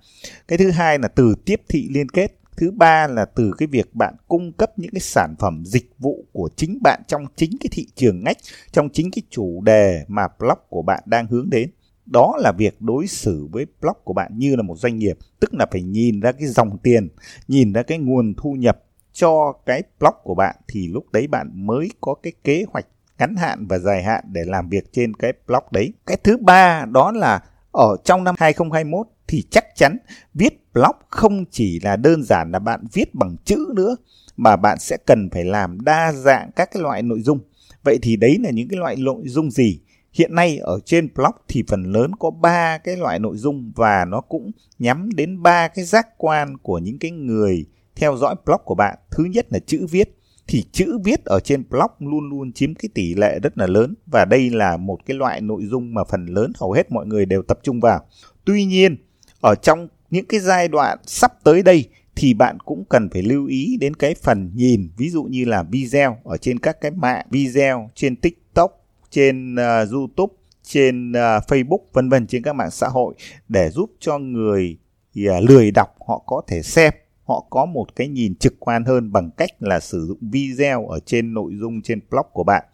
Cái 0.48 0.58
thứ 0.58 0.72
hai 0.72 1.00
là 1.00 1.08
từ 1.08 1.36
tiếp 1.46 1.62
thị 1.70 1.90
liên 1.92 2.10
kết 2.10 2.39
thứ 2.60 2.72
ba 2.72 3.08
là 3.08 3.26
từ 3.26 3.52
cái 3.58 3.68
việc 3.68 3.96
bạn 3.96 4.16
cung 4.28 4.52
cấp 4.52 4.80
những 4.80 4.92
cái 4.92 5.00
sản 5.00 5.36
phẩm 5.40 5.64
dịch 5.66 5.90
vụ 5.98 6.26
của 6.32 6.50
chính 6.56 6.80
bạn 6.84 7.02
trong 7.08 7.26
chính 7.36 7.52
cái 7.60 7.70
thị 7.72 7.88
trường 7.96 8.24
ngách, 8.24 8.38
trong 8.72 8.90
chính 8.90 9.12
cái 9.12 9.22
chủ 9.30 9.62
đề 9.62 10.06
mà 10.08 10.28
blog 10.40 10.58
của 10.70 10.82
bạn 10.82 11.04
đang 11.06 11.28
hướng 11.28 11.50
đến 11.50 11.70
đó 12.06 12.36
là 12.38 12.52
việc 12.52 12.82
đối 12.82 13.08
xử 13.08 13.48
với 13.52 13.66
blog 13.82 13.98
của 14.04 14.14
bạn 14.14 14.32
như 14.38 14.56
là 14.56 14.62
một 14.62 14.76
doanh 14.78 14.98
nghiệp, 14.98 15.18
tức 15.40 15.54
là 15.54 15.66
phải 15.72 15.82
nhìn 15.82 16.20
ra 16.20 16.32
cái 16.32 16.48
dòng 16.48 16.78
tiền, 16.78 17.10
nhìn 17.48 17.74
ra 17.74 17.84
cái 17.84 17.98
nguồn 17.98 18.34
thu 18.38 18.54
nhập 18.54 18.84
cho 19.14 19.54
cái 19.66 19.84
blog 20.00 20.14
của 20.24 20.36
bạn 20.36 20.56
thì 20.68 20.88
lúc 20.88 21.12
đấy 21.12 21.28
bạn 21.28 21.52
mới 21.54 21.90
có 22.02 22.14
cái 22.24 22.34
kế 22.44 22.66
hoạch 22.72 22.86
ngắn 23.18 23.36
hạn 23.36 23.68
và 23.68 23.80
dài 23.80 24.04
hạn 24.04 24.24
để 24.32 24.42
làm 24.46 24.70
việc 24.70 24.94
trên 24.94 25.14
cái 25.14 25.34
blog 25.48 25.64
đấy. 25.72 25.94
Cái 26.06 26.18
thứ 26.24 26.38
ba 26.38 26.86
đó 26.86 27.12
là 27.12 27.44
ở 27.72 27.96
trong 28.04 28.24
năm 28.24 28.36
2021 28.38 29.08
thì 29.28 29.44
chắc 29.52 29.66
chắn 29.76 29.98
viết 30.34 30.69
blog 30.80 30.96
không 31.10 31.46
chỉ 31.52 31.80
là 31.80 31.96
đơn 31.96 32.24
giản 32.24 32.52
là 32.52 32.60
bạn 32.60 32.86
viết 32.94 33.16
bằng 33.16 33.36
chữ 33.46 33.68
nữa 33.76 33.96
mà 34.38 34.56
bạn 34.56 34.80
sẽ 34.80 34.98
cần 35.06 35.30
phải 35.30 35.46
làm 35.46 35.82
đa 35.82 36.14
dạng 36.14 36.52
các 36.56 36.70
cái 36.74 36.84
loại 36.84 37.02
nội 37.02 37.22
dung. 37.22 37.40
Vậy 37.84 38.00
thì 38.02 38.16
đấy 38.16 38.38
là 38.44 38.50
những 38.50 38.68
cái 38.68 38.80
loại 38.80 38.96
nội 38.96 39.24
dung 39.26 39.52
gì? 39.52 39.80
Hiện 40.14 40.36
nay 40.36 40.58
ở 40.58 40.80
trên 40.86 41.10
blog 41.16 41.32
thì 41.48 41.64
phần 41.68 41.84
lớn 41.84 42.12
có 42.20 42.32
ba 42.32 42.78
cái 42.78 42.98
loại 42.98 43.20
nội 43.20 43.38
dung 43.38 43.72
và 43.76 44.06
nó 44.06 44.22
cũng 44.22 44.52
nhắm 44.80 45.10
đến 45.16 45.42
ba 45.42 45.68
cái 45.68 45.86
giác 45.86 46.08
quan 46.18 46.58
của 46.58 46.78
những 46.78 47.00
cái 47.00 47.12
người 47.12 47.66
theo 47.96 48.18
dõi 48.18 48.36
blog 48.46 48.62
của 48.66 48.76
bạn. 48.76 48.98
Thứ 49.12 49.24
nhất 49.24 49.48
là 49.50 49.60
chữ 49.60 49.86
viết 49.90 50.16
thì 50.48 50.64
chữ 50.72 50.98
viết 51.04 51.26
ở 51.26 51.40
trên 51.40 51.64
blog 51.70 51.92
luôn 52.00 52.30
luôn 52.30 52.52
chiếm 52.54 52.76
cái 52.76 52.90
tỷ 52.94 53.14
lệ 53.14 53.40
rất 53.44 53.58
là 53.58 53.68
lớn 53.68 53.94
và 54.06 54.26
đây 54.26 54.50
là 54.50 54.78
một 54.78 55.00
cái 55.06 55.18
loại 55.18 55.42
nội 55.42 55.66
dung 55.66 55.94
mà 55.94 56.04
phần 56.04 56.26
lớn 56.26 56.52
hầu 56.60 56.72
hết 56.72 56.92
mọi 56.92 57.06
người 57.06 57.26
đều 57.26 57.42
tập 57.42 57.60
trung 57.64 57.80
vào. 57.80 58.06
Tuy 58.46 58.66
nhiên, 58.66 58.98
ở 59.42 59.56
trong 59.56 59.88
những 60.10 60.26
cái 60.26 60.40
giai 60.40 60.68
đoạn 60.68 60.98
sắp 61.06 61.34
tới 61.44 61.64
đây 61.64 61.90
thì 62.16 62.34
bạn 62.34 62.58
cũng 62.60 62.86
cần 62.90 63.10
phải 63.10 63.22
lưu 63.22 63.46
ý 63.46 63.78
đến 63.80 63.94
cái 63.94 64.16
phần 64.22 64.52
nhìn 64.56 64.90
ví 64.98 65.10
dụ 65.10 65.24
như 65.24 65.46
là 65.46 65.64
video 65.64 66.18
ở 66.24 66.38
trên 66.38 66.60
các 66.60 66.82
cái 66.82 66.92
mạng 66.92 67.26
video 67.30 67.90
trên 67.96 68.16
TikTok, 68.16 68.86
trên 69.10 69.56
uh, 69.56 69.92
YouTube, 69.92 70.34
trên 70.64 71.12
uh, 71.12 71.44
Facebook 71.48 71.80
vân 71.94 72.10
vân 72.10 72.28
trên 72.28 72.44
các 72.44 72.54
mạng 72.54 72.72
xã 72.72 72.88
hội 72.88 73.16
để 73.48 73.70
giúp 73.70 73.92
cho 74.00 74.18
người 74.18 74.78
uh, 75.20 75.50
lười 75.50 75.72
đọc 75.72 75.96
họ 76.08 76.24
có 76.26 76.42
thể 76.48 76.62
xem 76.62 76.94
họ 77.30 77.46
có 77.50 77.66
một 77.66 77.96
cái 77.96 78.08
nhìn 78.08 78.36
trực 78.36 78.54
quan 78.60 78.86
hơn 78.86 79.12
bằng 79.12 79.30
cách 79.38 79.50
là 79.60 79.80
sử 79.80 80.06
dụng 80.06 80.18
video 80.22 80.88
ở 80.88 81.00
trên 81.06 81.34
nội 81.34 81.52
dung 81.60 81.82
trên 81.82 82.00
blog 82.10 82.26
của 82.34 82.44
bạn. 82.44 82.66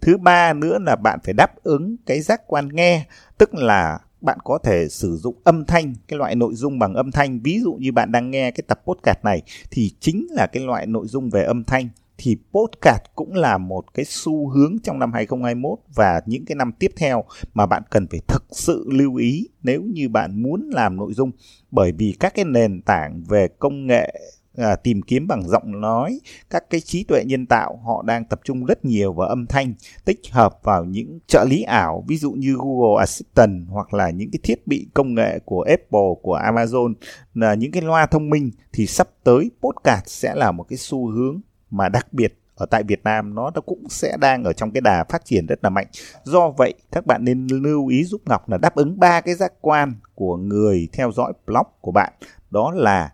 Thứ 0.00 0.16
ba 0.16 0.52
nữa 0.52 0.78
là 0.86 0.96
bạn 0.96 1.18
phải 1.24 1.34
đáp 1.34 1.62
ứng 1.62 1.96
cái 2.06 2.20
giác 2.20 2.42
quan 2.46 2.68
nghe, 2.72 3.06
tức 3.38 3.54
là 3.54 3.98
bạn 4.22 4.38
có 4.44 4.58
thể 4.58 4.88
sử 4.88 5.16
dụng 5.16 5.36
âm 5.44 5.64
thanh, 5.64 5.94
cái 6.08 6.18
loại 6.18 6.34
nội 6.34 6.54
dung 6.54 6.78
bằng 6.78 6.94
âm 6.94 7.10
thanh. 7.10 7.40
Ví 7.40 7.60
dụ 7.60 7.72
như 7.72 7.92
bạn 7.92 8.12
đang 8.12 8.30
nghe 8.30 8.50
cái 8.50 8.64
tập 8.68 8.80
podcast 8.86 9.24
này 9.24 9.42
thì 9.70 9.90
chính 10.00 10.26
là 10.30 10.46
cái 10.46 10.62
loại 10.62 10.86
nội 10.86 11.06
dung 11.06 11.30
về 11.30 11.44
âm 11.44 11.64
thanh. 11.64 11.88
Thì 12.22 12.36
podcast 12.52 13.02
cũng 13.14 13.34
là 13.34 13.58
một 13.58 13.94
cái 13.94 14.04
xu 14.04 14.48
hướng 14.48 14.78
trong 14.82 14.98
năm 14.98 15.12
2021 15.12 15.78
và 15.94 16.20
những 16.26 16.44
cái 16.44 16.56
năm 16.56 16.72
tiếp 16.78 16.90
theo 16.96 17.24
mà 17.54 17.66
bạn 17.66 17.82
cần 17.90 18.06
phải 18.10 18.20
thực 18.28 18.44
sự 18.50 18.86
lưu 18.90 19.14
ý 19.14 19.48
nếu 19.62 19.82
như 19.82 20.08
bạn 20.08 20.42
muốn 20.42 20.70
làm 20.72 20.96
nội 20.96 21.14
dung. 21.14 21.30
Bởi 21.70 21.92
vì 21.92 22.14
các 22.20 22.34
cái 22.34 22.44
nền 22.44 22.82
tảng 22.82 23.24
về 23.28 23.48
công 23.58 23.86
nghệ 23.86 24.14
à, 24.56 24.76
tìm 24.76 25.02
kiếm 25.02 25.26
bằng 25.26 25.48
giọng 25.48 25.80
nói 25.80 26.20
các 26.50 26.70
cái 26.70 26.80
trí 26.80 27.04
tuệ 27.04 27.24
nhân 27.24 27.46
tạo 27.46 27.80
họ 27.84 28.02
đang 28.06 28.24
tập 28.24 28.40
trung 28.44 28.64
rất 28.64 28.84
nhiều 28.84 29.12
vào 29.12 29.28
âm 29.28 29.46
thanh 29.46 29.74
tích 30.04 30.20
hợp 30.30 30.58
vào 30.62 30.84
những 30.84 31.18
trợ 31.26 31.44
lý 31.48 31.62
ảo 31.62 32.04
ví 32.08 32.16
dụ 32.16 32.32
như 32.32 32.56
Google 32.58 33.00
Assistant 33.00 33.66
hoặc 33.68 33.94
là 33.94 34.10
những 34.10 34.30
cái 34.30 34.40
thiết 34.42 34.66
bị 34.66 34.88
công 34.94 35.14
nghệ 35.14 35.38
của 35.44 35.62
Apple 35.62 36.10
của 36.22 36.38
Amazon 36.38 36.94
là 37.34 37.54
những 37.54 37.72
cái 37.72 37.82
loa 37.82 38.06
thông 38.06 38.30
minh 38.30 38.50
thì 38.72 38.86
sắp 38.86 39.08
tới 39.24 39.50
podcast 39.60 40.06
sẽ 40.06 40.34
là 40.34 40.52
một 40.52 40.64
cái 40.68 40.76
xu 40.76 41.10
hướng 41.10 41.40
mà 41.70 41.88
đặc 41.88 42.12
biệt 42.12 42.36
ở 42.60 42.66
tại 42.66 42.82
Việt 42.82 43.04
Nam 43.04 43.34
nó 43.34 43.50
cũng 43.66 43.84
sẽ 43.88 44.16
đang 44.20 44.44
ở 44.44 44.52
trong 44.52 44.70
cái 44.70 44.80
đà 44.80 45.04
phát 45.04 45.24
triển 45.24 45.46
rất 45.46 45.58
là 45.64 45.70
mạnh. 45.70 45.86
Do 46.24 46.50
vậy 46.50 46.74
các 46.92 47.06
bạn 47.06 47.24
nên 47.24 47.46
lưu 47.46 47.86
ý 47.86 48.04
giúp 48.04 48.20
Ngọc 48.26 48.48
là 48.48 48.58
đáp 48.58 48.74
ứng 48.74 48.98
ba 48.98 49.20
cái 49.20 49.34
giác 49.34 49.52
quan 49.60 49.94
của 50.14 50.36
người 50.36 50.88
theo 50.92 51.12
dõi 51.12 51.32
blog 51.46 51.66
của 51.80 51.92
bạn. 51.92 52.12
Đó 52.50 52.70
là 52.70 53.12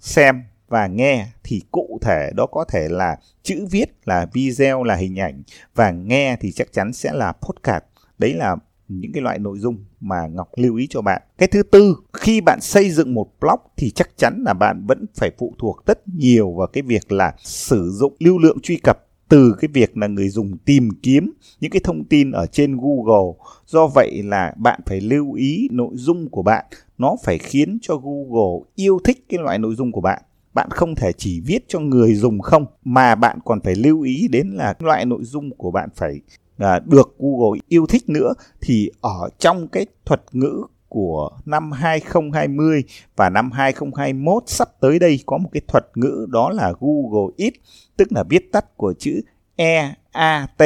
xem 0.00 0.42
và 0.68 0.86
nghe 0.86 1.26
thì 1.44 1.62
cụ 1.70 1.98
thể 2.02 2.30
đó 2.34 2.46
có 2.46 2.64
thể 2.64 2.88
là 2.88 3.16
chữ 3.42 3.66
viết 3.70 3.84
là 4.04 4.26
video 4.32 4.82
là 4.82 4.94
hình 4.94 5.20
ảnh 5.20 5.42
và 5.74 5.90
nghe 5.90 6.36
thì 6.40 6.52
chắc 6.52 6.72
chắn 6.72 6.92
sẽ 6.92 7.12
là 7.12 7.32
podcast. 7.32 7.84
Đấy 8.18 8.34
là 8.34 8.56
những 8.88 9.12
cái 9.12 9.22
loại 9.22 9.38
nội 9.38 9.58
dung 9.58 9.84
mà 10.00 10.26
Ngọc 10.26 10.48
lưu 10.56 10.76
ý 10.76 10.86
cho 10.90 11.02
bạn. 11.02 11.22
Cái 11.38 11.48
thứ 11.48 11.62
tư, 11.62 11.96
khi 12.12 12.40
bạn 12.40 12.60
xây 12.60 12.90
dựng 12.90 13.14
một 13.14 13.26
blog 13.40 13.60
thì 13.76 13.90
chắc 13.90 14.10
chắn 14.16 14.42
là 14.46 14.52
bạn 14.52 14.86
vẫn 14.86 15.06
phải 15.14 15.30
phụ 15.38 15.54
thuộc 15.58 15.86
rất 15.86 16.08
nhiều 16.08 16.52
vào 16.52 16.66
cái 16.66 16.82
việc 16.82 17.12
là 17.12 17.34
sử 17.38 17.90
dụng 17.90 18.14
lưu 18.18 18.38
lượng 18.38 18.58
truy 18.62 18.76
cập 18.76 19.06
từ 19.28 19.54
cái 19.60 19.68
việc 19.72 19.96
là 19.96 20.06
người 20.06 20.28
dùng 20.28 20.58
tìm 20.58 20.88
kiếm 21.02 21.32
những 21.60 21.70
cái 21.70 21.80
thông 21.84 22.04
tin 22.04 22.30
ở 22.30 22.46
trên 22.46 22.76
Google. 22.76 23.32
Do 23.66 23.86
vậy 23.86 24.22
là 24.22 24.54
bạn 24.56 24.80
phải 24.86 25.00
lưu 25.00 25.32
ý 25.32 25.68
nội 25.72 25.92
dung 25.94 26.28
của 26.30 26.42
bạn 26.42 26.64
nó 26.98 27.16
phải 27.24 27.38
khiến 27.38 27.78
cho 27.82 27.96
Google 27.96 28.68
yêu 28.74 28.98
thích 29.04 29.24
cái 29.28 29.40
loại 29.40 29.58
nội 29.58 29.74
dung 29.74 29.92
của 29.92 30.00
bạn. 30.00 30.22
Bạn 30.54 30.70
không 30.70 30.94
thể 30.94 31.12
chỉ 31.12 31.40
viết 31.40 31.64
cho 31.68 31.80
người 31.80 32.14
dùng 32.14 32.40
không 32.40 32.66
mà 32.84 33.14
bạn 33.14 33.38
còn 33.44 33.60
phải 33.60 33.74
lưu 33.74 34.02
ý 34.02 34.28
đến 34.28 34.48
là 34.48 34.74
loại 34.78 35.04
nội 35.04 35.24
dung 35.24 35.50
của 35.56 35.70
bạn 35.70 35.88
phải 35.94 36.20
à, 36.58 36.80
được 36.86 37.16
Google 37.18 37.60
yêu 37.68 37.86
thích 37.86 38.08
nữa 38.08 38.32
thì 38.60 38.90
ở 39.00 39.28
trong 39.38 39.68
cái 39.68 39.86
thuật 40.04 40.22
ngữ 40.32 40.62
của 40.88 41.30
năm 41.44 41.72
2020 41.72 42.84
và 43.16 43.30
năm 43.30 43.50
2021 43.50 44.42
sắp 44.46 44.68
tới 44.80 44.98
đây 44.98 45.20
có 45.26 45.38
một 45.38 45.48
cái 45.52 45.60
thuật 45.68 45.86
ngữ 45.94 46.26
đó 46.30 46.50
là 46.50 46.72
Google 46.80 47.34
It, 47.36 47.54
tức 47.96 48.08
là 48.12 48.24
viết 48.28 48.52
tắt 48.52 48.76
của 48.76 48.94
chữ 48.98 49.20
EAT. 49.56 50.58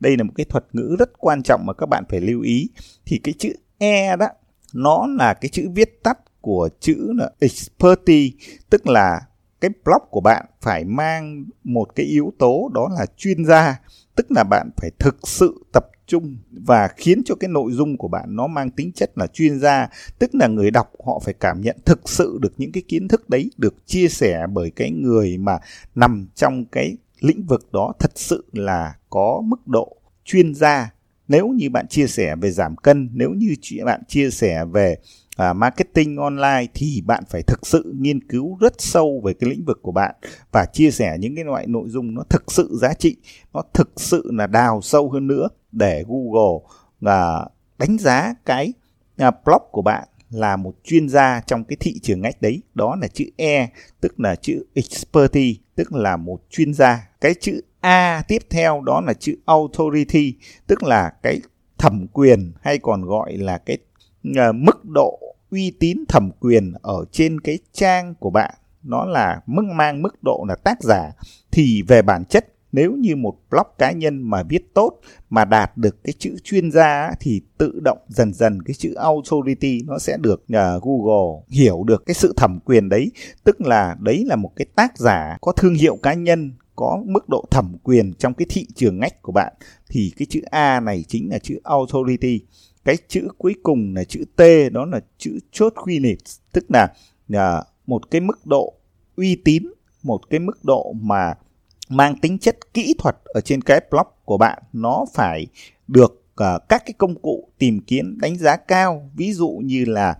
Đây 0.00 0.16
là 0.16 0.24
một 0.24 0.32
cái 0.36 0.44
thuật 0.44 0.64
ngữ 0.72 0.96
rất 0.98 1.10
quan 1.18 1.42
trọng 1.42 1.66
mà 1.66 1.72
các 1.72 1.88
bạn 1.88 2.04
phải 2.08 2.20
lưu 2.20 2.40
ý. 2.40 2.68
Thì 3.06 3.20
cái 3.24 3.34
chữ 3.38 3.52
E 3.78 4.16
đó 4.16 4.26
nó 4.82 5.06
là 5.06 5.34
cái 5.34 5.48
chữ 5.48 5.68
viết 5.74 6.02
tắt 6.02 6.18
của 6.40 6.68
chữ 6.80 7.12
là 7.16 7.30
expertise, 7.40 8.36
tức 8.70 8.86
là 8.86 9.20
cái 9.60 9.70
blog 9.84 10.02
của 10.10 10.20
bạn 10.20 10.46
phải 10.60 10.84
mang 10.84 11.44
một 11.64 11.88
cái 11.94 12.06
yếu 12.06 12.32
tố 12.38 12.70
đó 12.74 12.88
là 12.98 13.06
chuyên 13.16 13.44
gia, 13.44 13.80
tức 14.14 14.26
là 14.30 14.44
bạn 14.44 14.70
phải 14.76 14.90
thực 14.98 15.28
sự 15.28 15.64
tập 15.72 15.86
trung 16.06 16.36
và 16.50 16.88
khiến 16.96 17.22
cho 17.24 17.34
cái 17.34 17.48
nội 17.48 17.72
dung 17.72 17.96
của 17.96 18.08
bạn 18.08 18.36
nó 18.36 18.46
mang 18.46 18.70
tính 18.70 18.92
chất 18.92 19.18
là 19.18 19.26
chuyên 19.26 19.60
gia 19.60 19.88
tức 20.18 20.34
là 20.34 20.46
người 20.46 20.70
đọc 20.70 20.92
họ 21.06 21.20
phải 21.24 21.34
cảm 21.34 21.60
nhận 21.60 21.76
thực 21.84 22.08
sự 22.08 22.38
được 22.40 22.52
những 22.56 22.72
cái 22.72 22.82
kiến 22.88 23.08
thức 23.08 23.30
đấy 23.30 23.50
được 23.56 23.86
chia 23.86 24.08
sẻ 24.08 24.46
bởi 24.52 24.70
cái 24.70 24.90
người 24.90 25.38
mà 25.38 25.58
nằm 25.94 26.28
trong 26.34 26.64
cái 26.64 26.96
lĩnh 27.20 27.42
vực 27.46 27.72
đó 27.72 27.92
thật 27.98 28.10
sự 28.14 28.44
là 28.52 28.94
có 29.10 29.42
mức 29.44 29.66
độ 29.66 29.96
chuyên 30.24 30.54
gia 30.54 30.90
nếu 31.28 31.48
như 31.48 31.70
bạn 31.70 31.88
chia 31.88 32.06
sẻ 32.06 32.36
về 32.36 32.50
giảm 32.50 32.76
cân 32.76 33.10
nếu 33.12 33.30
như 33.30 33.54
bạn 33.84 34.02
chia 34.08 34.30
sẻ 34.30 34.64
về 34.64 34.96
uh, 35.50 35.56
marketing 35.56 36.16
online 36.16 36.66
thì 36.74 37.02
bạn 37.06 37.24
phải 37.28 37.42
thực 37.42 37.66
sự 37.66 37.94
nghiên 37.98 38.28
cứu 38.28 38.56
rất 38.60 38.72
sâu 38.78 39.20
về 39.24 39.34
cái 39.34 39.50
lĩnh 39.50 39.64
vực 39.64 39.78
của 39.82 39.92
bạn 39.92 40.14
và 40.52 40.66
chia 40.72 40.90
sẻ 40.90 41.16
những 41.20 41.34
cái 41.36 41.44
loại 41.44 41.66
nội 41.66 41.88
dung 41.88 42.14
nó 42.14 42.22
thực 42.30 42.52
sự 42.52 42.78
giá 42.80 42.94
trị 42.94 43.16
nó 43.52 43.62
thực 43.74 43.92
sự 43.96 44.30
là 44.32 44.46
đào 44.46 44.80
sâu 44.82 45.10
hơn 45.10 45.26
nữa 45.26 45.48
để 45.72 46.04
Google 46.08 46.68
là 47.00 47.48
đánh 47.78 47.98
giá 47.98 48.34
cái 48.44 48.72
uh, 49.28 49.34
blog 49.44 49.62
của 49.70 49.82
bạn 49.82 50.08
là 50.30 50.56
một 50.56 50.74
chuyên 50.84 51.08
gia 51.08 51.40
trong 51.46 51.64
cái 51.64 51.76
thị 51.80 51.98
trường 52.02 52.20
ngách 52.20 52.42
đấy. 52.42 52.62
Đó 52.74 52.96
là 53.00 53.08
chữ 53.08 53.24
E 53.36 53.68
tức 54.00 54.20
là 54.20 54.36
chữ 54.36 54.64
expertise 54.74 55.60
tức 55.74 55.92
là 55.92 56.16
một 56.16 56.40
chuyên 56.50 56.74
gia. 56.74 57.08
Cái 57.20 57.34
chữ 57.40 57.60
A 57.80 58.22
tiếp 58.28 58.42
theo 58.50 58.80
đó 58.80 59.00
là 59.00 59.12
chữ 59.14 59.34
authority 59.46 60.34
tức 60.66 60.82
là 60.82 61.12
cái 61.22 61.40
thẩm 61.78 62.06
quyền 62.12 62.52
hay 62.62 62.78
còn 62.78 63.04
gọi 63.04 63.36
là 63.36 63.58
cái 63.58 63.78
uh, 64.28 64.54
mức 64.54 64.84
độ 64.84 65.20
uy 65.50 65.70
tín 65.80 66.04
thẩm 66.08 66.30
quyền 66.40 66.72
ở 66.82 67.04
trên 67.12 67.40
cái 67.40 67.58
trang 67.72 68.14
của 68.14 68.30
bạn. 68.30 68.54
Nó 68.82 69.04
là 69.04 69.40
mức 69.46 69.62
mang 69.74 70.02
mức 70.02 70.22
độ 70.22 70.44
là 70.48 70.56
tác 70.56 70.82
giả 70.82 71.12
thì 71.50 71.82
về 71.82 72.02
bản 72.02 72.24
chất 72.24 72.46
nếu 72.72 72.92
như 72.92 73.16
một 73.16 73.36
blog 73.50 73.66
cá 73.78 73.92
nhân 73.92 74.22
mà 74.22 74.42
viết 74.42 74.74
tốt 74.74 75.00
mà 75.30 75.44
đạt 75.44 75.76
được 75.76 76.04
cái 76.04 76.12
chữ 76.18 76.36
chuyên 76.44 76.70
gia 76.70 77.10
thì 77.20 77.42
tự 77.58 77.80
động 77.84 77.98
dần 78.08 78.34
dần 78.34 78.62
cái 78.62 78.74
chữ 78.74 78.94
authority 78.94 79.82
nó 79.86 79.98
sẽ 79.98 80.16
được 80.20 80.42
uh, 80.42 80.82
Google 80.82 81.42
hiểu 81.48 81.84
được 81.84 82.06
cái 82.06 82.14
sự 82.14 82.32
thẩm 82.36 82.60
quyền 82.64 82.88
đấy. 82.88 83.10
Tức 83.44 83.60
là 83.60 83.96
đấy 84.00 84.24
là 84.26 84.36
một 84.36 84.50
cái 84.56 84.66
tác 84.74 84.98
giả 84.98 85.38
có 85.40 85.52
thương 85.52 85.74
hiệu 85.74 85.96
cá 86.02 86.14
nhân 86.14 86.52
có 86.78 87.02
mức 87.06 87.28
độ 87.28 87.44
thẩm 87.50 87.76
quyền 87.82 88.12
trong 88.18 88.34
cái 88.34 88.46
thị 88.48 88.66
trường 88.74 88.98
ngách 88.98 89.22
của 89.22 89.32
bạn 89.32 89.52
thì 89.88 90.12
cái 90.16 90.26
chữ 90.30 90.40
A 90.50 90.80
này 90.80 91.04
chính 91.08 91.30
là 91.30 91.38
chữ 91.38 91.58
authority. 91.64 92.40
Cái 92.84 92.96
chữ 93.08 93.28
cuối 93.38 93.54
cùng 93.62 93.94
là 93.94 94.04
chữ 94.04 94.24
T 94.36 94.42
đó 94.72 94.84
là 94.84 95.00
chữ 95.18 95.38
chốt 95.52 95.72
quy 95.84 96.16
tức 96.52 96.64
là 96.68 96.94
uh, 97.32 97.66
một 97.86 98.10
cái 98.10 98.20
mức 98.20 98.46
độ 98.46 98.74
uy 99.16 99.36
tín 99.44 99.62
một 100.02 100.20
cái 100.30 100.40
mức 100.40 100.64
độ 100.64 100.92
mà 101.00 101.34
mang 101.88 102.18
tính 102.18 102.38
chất 102.38 102.74
kỹ 102.74 102.94
thuật 102.98 103.16
ở 103.24 103.40
trên 103.40 103.62
cái 103.62 103.80
blog 103.90 104.06
của 104.24 104.38
bạn. 104.38 104.62
Nó 104.72 105.04
phải 105.14 105.46
được 105.88 106.12
uh, 106.12 106.68
các 106.68 106.82
cái 106.86 106.92
công 106.98 107.14
cụ 107.22 107.48
tìm 107.58 107.80
kiếm 107.80 108.18
đánh 108.20 108.36
giá 108.36 108.56
cao. 108.56 109.10
Ví 109.16 109.32
dụ 109.32 109.60
như 109.64 109.84
là 109.84 110.10